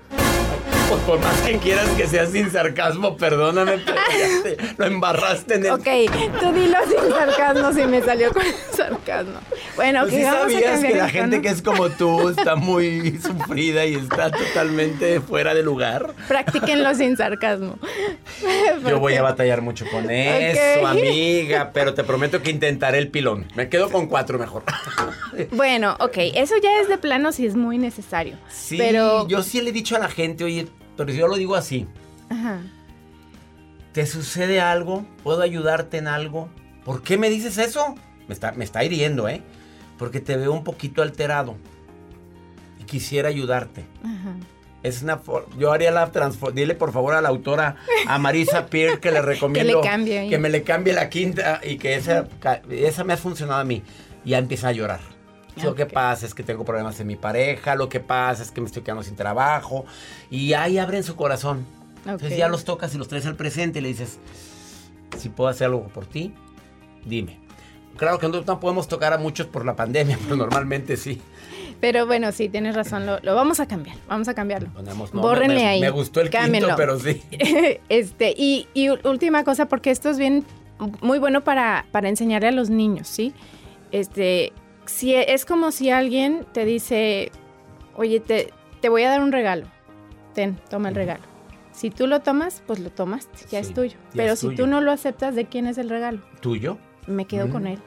Pues 0.90 1.02
por 1.02 1.20
más 1.20 1.42
que 1.42 1.58
quieras 1.58 1.90
que 1.98 2.08
sea 2.08 2.26
sin 2.28 2.50
sarcasmo, 2.50 3.18
perdóname, 3.18 3.80
pero 3.86 3.98
ya 3.98 4.74
lo 4.78 4.86
embarraste 4.86 5.56
en 5.56 5.66
el... 5.66 5.72
Ok, 5.74 5.88
tú 6.40 6.54
dilo 6.54 6.78
sin 6.88 7.12
sarcasmo 7.12 7.74
si 7.74 7.86
me 7.86 8.02
salió 8.02 8.32
con 8.32 8.46
el 8.46 8.54
sarcasmo. 8.74 9.40
Bueno, 9.76 10.02
pues 10.04 10.14
que 10.14 10.24
sabías 10.24 10.80
que 10.80 10.96
la 10.96 11.10
gente 11.10 11.42
que 11.42 11.50
es 11.50 11.62
como 11.62 11.90
tú 11.90 12.30
está 12.30 12.56
muy 12.56 13.20
sufrida 13.20 13.86
y 13.86 13.96
está 13.96 14.32
totalmente 14.32 15.20
fuera 15.20 15.54
de 15.54 15.62
lugar. 15.62 16.14
Practíquenlo 16.30 16.96
sin 16.96 17.18
sarcasmo. 17.18 17.78
Yo 18.88 19.00
voy 19.00 19.16
a 19.16 19.22
batallar 19.22 19.62
mucho 19.62 19.86
con 19.92 20.10
eso, 20.10 20.88
amiga, 20.88 21.72
pero 21.74 21.94
te 21.96 22.06
prometo 22.06 22.42
que 22.42 22.50
intentaré 22.52 23.00
el 23.00 23.10
pilón. 23.10 23.46
Me 23.56 23.68
quedo 23.68 23.92
con 23.92 24.08
cuatro 24.08 24.40
mejor. 24.40 24.64
Bueno, 25.52 25.98
ok, 26.00 26.18
eso 26.34 26.56
ya 26.64 26.80
es 26.80 26.88
de 26.88 26.98
plano 26.98 27.34
si 27.34 27.46
es 27.46 27.56
muy 27.56 27.78
necesario. 27.78 28.38
Sí, 28.50 28.78
pero... 28.78 29.28
yo 29.28 29.44
sí 29.44 29.62
le 29.62 29.72
he 29.72 29.74
dicho 29.74 29.98
a 29.98 30.00
la 30.00 30.08
gente, 30.08 30.46
oye, 30.46 30.68
pero 30.98 31.14
yo 31.14 31.28
lo 31.28 31.38
digo 31.38 31.56
así. 31.56 31.88
Ajá. 32.30 32.62
¿Te 33.94 34.06
sucede 34.06 34.60
algo? 34.60 35.06
¿Puedo 35.24 35.42
ayudarte 35.42 35.98
en 35.98 36.08
algo? 36.08 36.50
¿Por 36.84 37.02
qué 37.02 37.18
me 37.18 37.30
dices 37.30 37.58
eso? 37.58 37.96
Me 38.28 38.34
está, 38.34 38.52
me 38.52 38.66
está 38.66 38.84
hiriendo, 38.84 39.30
¿eh? 39.30 39.42
Porque 39.98 40.20
te 40.20 40.36
veo 40.38 40.52
un 40.52 40.64
poquito 40.64 41.02
alterado. 41.02 41.56
Y 42.80 42.84
quisiera 42.84 43.30
ayudarte. 43.30 43.86
Ajá. 44.04 44.36
Es 44.84 45.02
una 45.02 45.20
yo 45.58 45.72
haría 45.72 45.92
la 45.92 46.12
transformación. 46.12 46.56
Dile 46.56 46.76
por 46.76 46.92
favor 46.92 47.16
a 47.16 47.22
la 47.22 47.30
autora, 47.30 47.78
a 48.06 48.18
Marisa 48.20 48.68
Peer, 48.68 49.00
que 49.00 49.12
le 49.12 49.22
recomiendo 49.24 49.82
que, 49.82 49.88
cambie 49.88 50.30
que 50.30 50.38
me 50.38 50.50
le 50.50 50.64
cambie 50.64 50.94
la 50.94 51.10
quinta 51.10 51.60
y 51.64 51.78
que 51.78 51.96
esa, 51.96 52.28
esa 52.70 53.04
me 53.04 53.14
ha 53.14 53.18
funcionado 53.18 53.60
a 53.60 53.64
mí. 53.64 53.82
Y 54.24 54.32
ya 54.32 54.38
empieza 54.38 54.68
a 54.68 54.72
llorar. 54.72 55.17
Lo 55.64 55.76
que 55.76 55.86
pasa 55.86 56.26
es 56.26 56.34
que 56.34 56.44
tengo 56.44 56.64
problemas 56.66 57.00
en 57.00 57.08
mi 57.08 57.16
pareja, 57.16 57.76
lo 57.76 57.90
que 57.90 58.00
pasa 58.00 58.44
es 58.44 58.52
que 58.52 58.62
me 58.62 58.68
estoy 58.68 58.84
quedando 58.84 59.04
sin 59.04 59.16
trabajo. 59.16 59.86
Y 60.30 60.54
ahí 60.54 60.78
abren 60.78 61.04
su 61.04 61.16
corazón. 61.16 61.66
Entonces 62.00 62.38
ya 62.38 62.48
los 62.48 62.64
tocas 62.64 62.94
y 62.96 62.98
los 62.98 63.08
traes 63.08 63.26
al 63.26 63.36
presente 63.36 63.80
y 63.80 63.82
le 63.82 63.90
dices, 63.90 64.20
si 65.18 65.30
puedo 65.30 65.50
hacer 65.50 65.68
algo 65.68 65.88
por 65.88 66.06
ti, 66.06 66.34
dime. 67.06 67.40
Claro 67.98 68.20
que 68.20 68.28
no, 68.30 68.60
podemos 68.60 68.88
tocar 68.88 69.12
a 69.14 69.18
muchos 69.18 69.48
por 69.48 69.66
la 69.66 69.76
pandemia, 69.76 70.18
pero 70.24 70.36
normalmente 70.36 70.98
sí. 70.98 71.22
Pero 71.80 72.08
bueno, 72.08 72.32
sí, 72.32 72.50
tienes 72.50 72.76
razón, 72.76 73.06
lo, 73.06 73.36
vamos 73.36 73.60
a 73.60 73.68
cambiar, 73.68 73.98
vamos 74.08 74.28
a 74.28 74.34
cambiarlo. 74.34 74.70
Bórrenle 75.14 75.66
ahí. 75.66 75.82
Me 75.82 75.92
gustó 75.92 76.22
el 76.22 76.30
quinto, 76.30 76.70
pero 76.76 77.00
sí. 77.00 77.22
este, 77.90 78.34
y, 78.36 78.68
y, 78.74 78.90
última 78.90 79.44
cosa, 79.44 79.68
porque 79.68 79.92
esto 79.92 80.10
es 80.10 80.18
bien, 80.18 80.44
muy 81.02 81.20
bueno 81.20 81.44
para, 81.44 81.86
para 81.92 82.10
enseñarle 82.10 82.48
a 82.48 82.52
los 82.52 82.70
niños, 82.72 83.08
¿sí? 83.08 83.34
Este, 83.92 84.54
si 84.88 85.14
e, 85.14 85.34
es 85.34 85.46
como 85.46 85.72
si 85.72 85.90
alguien 85.90 86.46
te 86.54 86.66
dice, 86.66 87.32
oye, 87.96 88.20
te, 88.20 88.54
te 88.82 88.90
voy 88.90 89.04
a 89.04 89.10
dar 89.10 89.22
un 89.22 89.32
regalo, 89.32 89.68
ten, 90.34 90.58
toma 90.70 90.90
el 90.90 90.96
regalo. 90.96 91.24
Si 91.72 91.92
tú 91.92 92.08
lo 92.08 92.22
tomas, 92.22 92.64
pues 92.66 92.80
lo 92.80 92.90
tomas, 92.90 93.30
ya 93.52 93.60
es 93.60 93.72
tuyo. 93.72 93.98
Pero 94.16 94.36
si 94.36 94.56
tú 94.56 94.66
no 94.66 94.82
lo 94.82 94.92
aceptas, 94.92 95.36
¿de 95.36 95.46
quién 95.46 95.68
es 95.68 95.78
el 95.78 95.90
regalo? 95.90 96.22
¿Tuyo? 96.42 96.80
Me 97.06 97.26
quedo 97.26 97.50
con 97.50 97.68
él. 97.68 97.80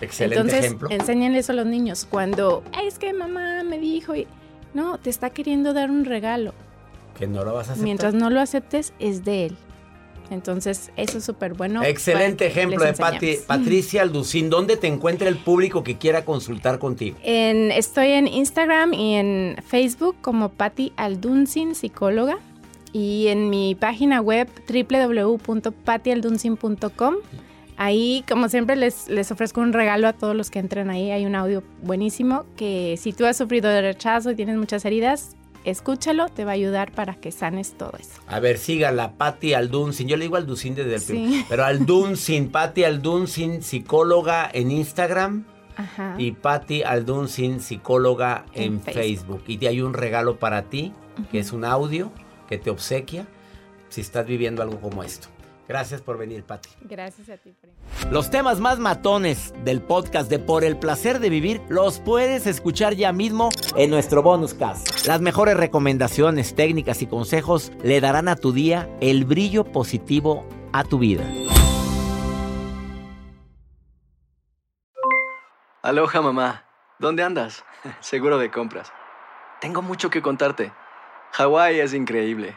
Excelente 0.00 0.40
Entonces, 0.40 0.64
ejemplo. 0.64 0.88
enséñenle 0.90 1.40
eso 1.40 1.52
a 1.52 1.54
los 1.54 1.66
niños. 1.66 2.06
Cuando, 2.08 2.62
es 2.82 2.98
que 2.98 3.12
mamá 3.12 3.62
me 3.62 3.78
dijo, 3.78 4.14
y... 4.14 4.26
no, 4.72 4.96
te 4.98 5.10
está 5.10 5.30
queriendo 5.30 5.74
dar 5.74 5.90
un 5.90 6.06
regalo. 6.06 6.54
Que 7.18 7.26
no 7.26 7.44
lo 7.44 7.52
vas 7.52 7.68
a 7.68 7.72
aceptar. 7.72 7.84
Mientras 7.84 8.14
no 8.14 8.30
lo 8.30 8.40
aceptes, 8.40 8.94
es 8.98 9.24
de 9.24 9.46
él. 9.46 9.56
Entonces, 10.30 10.92
eso 10.96 11.18
es 11.18 11.24
súper 11.24 11.54
bueno. 11.54 11.82
Excelente 11.82 12.46
ejemplo 12.46 12.84
de 12.84 12.92
Patricia 13.46 14.02
Alducín. 14.02 14.50
¿Dónde 14.50 14.76
te 14.76 14.86
encuentra 14.86 15.28
el 15.28 15.36
público 15.36 15.82
que 15.84 15.96
quiera 15.96 16.24
consultar 16.24 16.78
contigo? 16.78 17.16
estoy 17.22 18.12
en 18.12 18.28
Instagram 18.28 18.94
y 18.94 19.14
en 19.14 19.56
Facebook 19.66 20.16
como 20.20 20.50
Patti 20.50 20.92
Alduncin, 20.96 21.74
psicóloga. 21.74 22.38
Y 22.92 23.26
en 23.28 23.48
mi 23.50 23.74
página 23.74 24.20
web 24.20 24.48
www.patialdunsin.com. 24.68 27.14
Ahí, 27.76 28.24
como 28.26 28.48
siempre, 28.48 28.74
les, 28.74 29.08
les 29.08 29.30
ofrezco 29.30 29.60
un 29.60 29.74
regalo 29.74 30.08
a 30.08 30.14
todos 30.14 30.34
los 30.34 30.50
que 30.50 30.60
entren 30.60 30.88
ahí. 30.88 31.10
Hay 31.10 31.26
un 31.26 31.34
audio 31.34 31.62
buenísimo 31.82 32.46
que 32.56 32.96
si 32.98 33.12
tú 33.12 33.26
has 33.26 33.36
sufrido 33.36 33.68
de 33.68 33.82
rechazo 33.82 34.30
y 34.30 34.34
tienes 34.34 34.56
muchas 34.56 34.86
heridas, 34.86 35.36
escúchalo, 35.66 36.28
te 36.28 36.44
va 36.44 36.52
a 36.52 36.54
ayudar 36.54 36.92
para 36.92 37.14
que 37.14 37.32
sanes 37.32 37.76
todo 37.76 37.92
eso. 37.98 38.20
A 38.26 38.40
ver, 38.40 38.56
sígala, 38.56 39.12
Patti 39.12 39.52
Aldunsin. 39.52 40.08
Yo 40.08 40.16
le 40.16 40.24
digo 40.24 40.36
Alduncin 40.36 40.74
desde 40.74 40.94
el 40.94 41.00
sí. 41.00 41.44
Pero 41.48 41.64
Aldunsin, 41.64 42.48
Patti 42.52 42.84
Aldunsin, 42.84 43.62
psicóloga 43.62 44.48
en 44.52 44.70
Instagram. 44.70 45.44
Ajá. 45.76 46.14
Y 46.16 46.32
Patti 46.32 46.82
Aldunsin, 46.82 47.60
psicóloga 47.60 48.46
en, 48.54 48.80
Facebook. 48.80 49.42
Y 49.46 49.58
te 49.58 49.68
hay 49.68 49.82
un 49.82 49.92
regalo 49.92 50.38
para 50.38 50.62
ti, 50.62 50.92
que 51.30 51.40
es 51.40 51.52
un 51.52 51.64
audio 51.64 52.10
que 52.48 52.56
te 52.56 52.70
obsequia 52.70 53.26
si 53.88 54.00
estás 54.00 54.26
viviendo 54.26 54.62
algo 54.62 54.80
como 54.80 55.02
esto. 55.02 55.28
Gracias 55.68 56.00
por 56.00 56.16
venir, 56.16 56.44
Patti. 56.44 56.68
Gracias 56.82 57.28
a 57.28 57.36
ti, 57.36 57.52
primo. 57.60 57.76
Los 58.10 58.30
temas 58.30 58.60
más 58.60 58.78
matones 58.78 59.52
del 59.64 59.82
podcast 59.82 60.30
de 60.30 60.38
Por 60.38 60.62
el 60.62 60.78
placer 60.78 61.18
de 61.18 61.28
vivir 61.28 61.60
los 61.68 61.98
puedes 61.98 62.46
escuchar 62.46 62.94
ya 62.94 63.12
mismo 63.12 63.48
en 63.76 63.90
nuestro 63.90 64.22
bonus 64.22 64.54
cast. 64.54 65.06
Las 65.06 65.20
mejores 65.20 65.56
recomendaciones, 65.56 66.54
técnicas 66.54 67.02
y 67.02 67.06
consejos 67.06 67.72
le 67.82 68.00
darán 68.00 68.28
a 68.28 68.36
tu 68.36 68.52
día 68.52 68.88
el 69.00 69.24
brillo 69.24 69.64
positivo 69.64 70.46
a 70.72 70.84
tu 70.84 70.98
vida. 70.98 71.24
Aloha, 75.82 76.20
mamá. 76.20 76.64
¿Dónde 76.98 77.22
andas? 77.22 77.64
Seguro 78.00 78.38
de 78.38 78.50
compras. 78.50 78.92
Tengo 79.60 79.82
mucho 79.82 80.10
que 80.10 80.22
contarte. 80.22 80.72
Hawái 81.32 81.80
es 81.80 81.92
increíble. 81.92 82.56